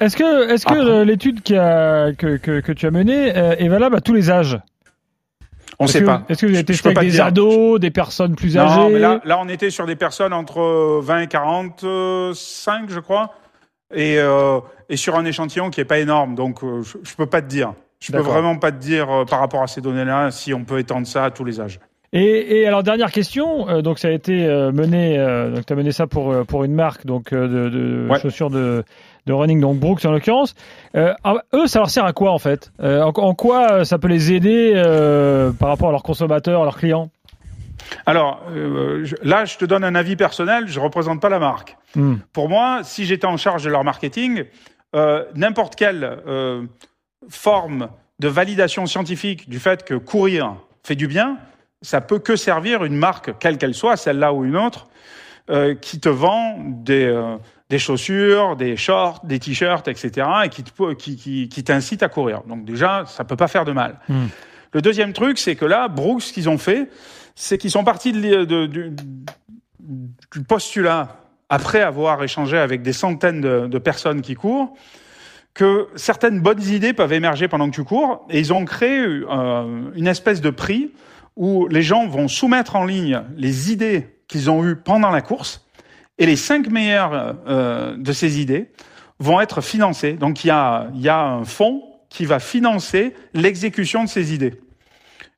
Est-ce 0.00 0.16
que, 0.16 0.50
est-ce 0.50 0.66
que 0.66 1.02
l'étude 1.02 1.42
que, 1.42 2.12
que, 2.12 2.60
que, 2.60 2.72
tu 2.72 2.86
as 2.86 2.90
menée 2.90 3.36
euh, 3.36 3.54
est 3.56 3.68
valable 3.68 3.96
à 3.96 4.00
tous 4.00 4.14
les 4.14 4.30
âges? 4.30 4.58
On 5.78 5.84
ne 5.84 5.88
sait 5.88 6.00
que, 6.00 6.06
pas. 6.06 6.24
Est-ce 6.28 6.42
que 6.42 6.46
vous 6.46 6.54
avez 6.54 6.64
testé 6.64 6.90
avec 6.90 7.02
des 7.02 7.10
dire. 7.10 7.24
ados, 7.24 7.80
des 7.80 7.90
personnes 7.90 8.34
plus 8.34 8.58
âgées? 8.58 8.74
Non, 8.74 8.90
mais 8.90 8.98
là, 8.98 9.20
là, 9.24 9.38
on 9.40 9.48
était 9.48 9.70
sur 9.70 9.86
des 9.86 9.96
personnes 9.96 10.32
entre 10.32 11.00
20 11.02 11.20
et 11.20 11.26
45, 11.28 12.90
je 12.90 13.00
crois. 13.00 13.32
Et, 13.92 14.18
euh, 14.18 14.60
et 14.88 14.96
sur 14.96 15.16
un 15.16 15.24
échantillon 15.24 15.70
qui 15.70 15.80
est 15.80 15.84
pas 15.84 15.98
énorme. 15.98 16.34
Donc, 16.34 16.62
euh, 16.62 16.82
je, 16.82 16.98
je 17.02 17.14
peux 17.14 17.26
pas 17.26 17.42
te 17.42 17.48
dire. 17.48 17.74
Je 18.00 18.10
peux 18.10 18.18
D'accord. 18.18 18.32
vraiment 18.32 18.56
pas 18.58 18.72
te 18.72 18.78
dire 18.78 19.10
euh, 19.10 19.24
par 19.24 19.38
rapport 19.40 19.62
à 19.62 19.66
ces 19.68 19.80
données-là 19.80 20.30
si 20.30 20.52
on 20.52 20.64
peut 20.64 20.78
étendre 20.80 21.06
ça 21.06 21.24
à 21.24 21.30
tous 21.30 21.44
les 21.44 21.60
âges. 21.60 21.78
Et, 22.14 22.60
et 22.60 22.66
alors 22.66 22.82
dernière 22.82 23.10
question, 23.10 23.68
euh, 23.70 23.80
donc 23.80 23.98
ça 23.98 24.08
a 24.08 24.10
été 24.10 24.44
euh, 24.44 24.70
mené, 24.70 25.16
donc 25.54 25.64
tu 25.64 25.72
as 25.72 25.76
mené 25.76 25.92
ça 25.92 26.06
pour 26.06 26.44
pour 26.46 26.64
une 26.64 26.74
marque 26.74 27.06
donc 27.06 27.32
de, 27.32 27.46
de 27.46 28.08
Ouais. 28.10 28.20
chaussures 28.20 28.50
de 28.50 28.84
de 29.24 29.32
running 29.32 29.60
donc 29.60 29.78
Brooks 29.78 30.04
en 30.04 30.10
l'occurrence. 30.10 30.54
Ah, 30.94 31.36
eux, 31.54 31.66
ça 31.68 31.78
leur 31.78 31.88
sert 31.88 32.04
à 32.04 32.12
quoi 32.12 32.32
en 32.32 32.38
fait? 32.38 32.72
En, 32.82 33.12
en 33.14 33.34
quoi 33.34 33.84
ça 33.84 33.98
peut 33.98 34.08
les 34.08 34.32
aider 34.32 34.74
par 35.58 35.68
rapport 35.68 35.88
à 35.88 35.92
leurs 35.92 36.02
consommateurs, 36.02 36.60
à 36.60 36.64
leurs 36.64 36.76
clients? 36.76 37.08
Alors 38.04 38.42
là, 39.22 39.44
je 39.44 39.56
te 39.56 39.64
donne 39.64 39.84
un 39.84 39.94
avis 39.94 40.16
personnel. 40.16 40.64
Je 40.66 40.80
représente 40.80 41.20
pas 41.20 41.28
la 41.28 41.38
marque. 41.38 41.76
Hmm. 41.94 42.16
Pour 42.32 42.48
moi, 42.48 42.80
si 42.84 43.04
j'étais 43.04 43.26
en 43.26 43.36
charge 43.36 43.64
de 43.64 43.70
leur 43.70 43.84
marketing, 43.84 44.44
euh, 44.94 45.24
n'importe 45.34 45.76
quelle 45.76 46.04
euh, 46.26 46.64
forme 47.28 47.88
de 48.18 48.28
validation 48.28 48.86
scientifique 48.86 49.48
du 49.48 49.58
fait 49.58 49.84
que 49.84 49.94
courir 49.94 50.56
fait 50.84 50.96
du 50.96 51.06
bien, 51.06 51.38
ça 51.80 52.00
peut 52.00 52.18
que 52.18 52.36
servir 52.36 52.84
une 52.84 52.96
marque, 52.96 53.38
quelle 53.38 53.58
qu'elle 53.58 53.74
soit, 53.74 53.96
celle-là 53.96 54.32
ou 54.32 54.44
une 54.44 54.56
autre, 54.56 54.88
euh, 55.50 55.74
qui 55.74 55.98
te 55.98 56.08
vend 56.08 56.56
des, 56.58 57.36
des 57.68 57.78
chaussures, 57.78 58.56
des 58.56 58.76
shorts, 58.76 59.24
des 59.24 59.38
t-shirts, 59.38 59.88
etc., 59.88 60.26
et 60.44 60.48
qui, 60.48 60.62
te- 60.62 60.94
qui, 60.94 61.16
qui, 61.16 61.48
qui 61.48 61.64
t'incite 61.64 62.02
à 62.02 62.08
courir. 62.08 62.42
Donc 62.42 62.64
déjà, 62.64 63.04
ça 63.06 63.24
peut 63.24 63.36
pas 63.36 63.48
faire 63.48 63.64
de 63.64 63.72
mal. 63.72 63.98
Hmm. 64.08 64.26
Le 64.72 64.80
deuxième 64.80 65.12
truc, 65.12 65.38
c'est 65.38 65.56
que 65.56 65.64
là, 65.64 65.88
Brooks, 65.88 66.22
ce 66.22 66.32
qu'ils 66.32 66.48
ont 66.48 66.58
fait, 66.58 66.88
c'est 67.34 67.58
qu'ils 67.58 67.70
sont 67.70 67.84
partis 67.84 68.12
de, 68.12 68.44
du 68.44 70.44
postulat, 70.46 71.16
après 71.52 71.82
avoir 71.82 72.24
échangé 72.24 72.56
avec 72.56 72.80
des 72.80 72.94
centaines 72.94 73.42
de, 73.42 73.78
personnes 73.78 74.22
qui 74.22 74.34
courent, 74.34 74.72
que 75.52 75.88
certaines 75.96 76.40
bonnes 76.40 76.62
idées 76.62 76.94
peuvent 76.94 77.12
émerger 77.12 77.46
pendant 77.46 77.68
que 77.68 77.74
tu 77.74 77.84
cours, 77.84 78.26
et 78.30 78.40
ils 78.40 78.54
ont 78.54 78.64
créé 78.64 79.00
euh, 79.00 79.90
une 79.94 80.06
espèce 80.06 80.40
de 80.40 80.48
prix 80.48 80.92
où 81.36 81.68
les 81.68 81.82
gens 81.82 82.08
vont 82.08 82.26
soumettre 82.26 82.74
en 82.74 82.86
ligne 82.86 83.20
les 83.36 83.70
idées 83.70 84.16
qu'ils 84.28 84.50
ont 84.50 84.64
eues 84.64 84.76
pendant 84.76 85.10
la 85.10 85.20
course, 85.20 85.66
et 86.16 86.24
les 86.24 86.36
cinq 86.36 86.70
meilleures 86.70 87.36
euh, 87.46 87.98
de 87.98 88.12
ces 88.12 88.40
idées 88.40 88.70
vont 89.18 89.38
être 89.38 89.60
financées. 89.60 90.14
Donc 90.14 90.44
il 90.44 90.46
y 90.46 90.50
a, 90.50 90.86
y 90.94 91.10
a 91.10 91.20
un 91.20 91.44
fonds 91.44 91.82
qui 92.08 92.24
va 92.24 92.38
financer 92.38 93.14
l'exécution 93.34 94.04
de 94.04 94.08
ces 94.08 94.32
idées. 94.32 94.54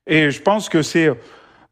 Et 0.07 0.31
je 0.31 0.41
pense 0.41 0.69
que 0.69 0.81
c'est 0.81 1.09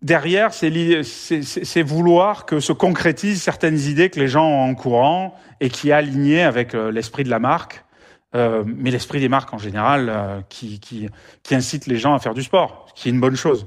derrière, 0.03 0.53
c'est 0.53 1.81
vouloir 1.81 2.45
que 2.45 2.59
se 2.59 2.73
concrétisent 2.73 3.41
certaines 3.41 3.79
idées 3.79 4.09
que 4.09 4.19
les 4.19 4.27
gens 4.27 4.45
ont 4.45 4.69
en 4.69 4.75
courant 4.75 5.35
et 5.61 5.69
qui 5.69 5.89
est 5.89 6.43
avec 6.43 6.75
euh, 6.75 6.91
l'esprit 6.91 7.23
de 7.23 7.29
la 7.29 7.39
marque, 7.39 7.83
euh, 8.35 8.63
mais 8.65 8.91
l'esprit 8.91 9.19
des 9.19 9.29
marques 9.29 9.53
en 9.53 9.57
général 9.57 10.09
euh, 10.09 10.41
qui, 10.49 10.79
qui, 10.79 11.07
qui 11.43 11.55
incite 11.55 11.87
les 11.87 11.97
gens 11.97 12.13
à 12.13 12.19
faire 12.19 12.33
du 12.33 12.43
sport, 12.43 12.87
ce 12.93 13.01
qui 13.01 13.07
est 13.07 13.11
une 13.11 13.21
bonne 13.21 13.35
chose. 13.35 13.65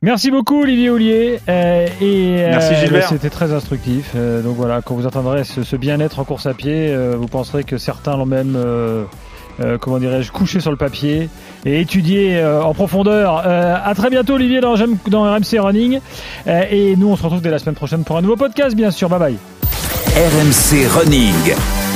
Merci 0.00 0.30
beaucoup 0.30 0.62
Olivier 0.62 0.90
Ollier 0.90 1.40
euh, 1.48 1.88
et 2.00 2.36
Merci, 2.36 2.74
Gilbert. 2.76 3.08
c'était 3.08 3.30
très 3.30 3.52
instructif. 3.52 4.14
Donc 4.14 4.54
voilà, 4.54 4.80
quand 4.80 4.94
vous 4.94 5.06
entendrez 5.06 5.42
ce, 5.42 5.64
ce 5.64 5.74
bien-être 5.74 6.20
en 6.20 6.24
course 6.24 6.46
à 6.46 6.54
pied, 6.54 6.94
vous 7.16 7.26
penserez 7.26 7.64
que 7.64 7.78
certains 7.78 8.16
l'ont 8.16 8.26
même 8.26 8.56
euh, 9.60 9.78
comment 9.78 9.98
dirais-je 9.98 10.30
couché 10.30 10.60
sur 10.60 10.70
le 10.70 10.76
papier 10.76 11.28
et 11.64 11.80
étudié 11.80 12.36
euh, 12.36 12.62
en 12.62 12.74
profondeur. 12.74 13.42
Euh, 13.44 13.74
à 13.82 13.94
très 13.94 14.10
bientôt 14.10 14.34
Olivier 14.34 14.60
dans, 14.60 14.74
dans 15.08 15.22
RMC 15.24 15.58
Running 15.58 16.00
et 16.46 16.96
nous 16.96 17.08
on 17.08 17.16
se 17.16 17.22
retrouve 17.22 17.40
dès 17.40 17.50
la 17.50 17.58
semaine 17.58 17.74
prochaine 17.74 18.04
pour 18.04 18.16
un 18.16 18.22
nouveau 18.22 18.36
podcast 18.36 18.76
bien 18.76 18.90
sûr. 18.90 19.08
Bye 19.08 19.18
bye. 19.18 19.38
RMC 20.16 20.86
Running. 20.88 21.87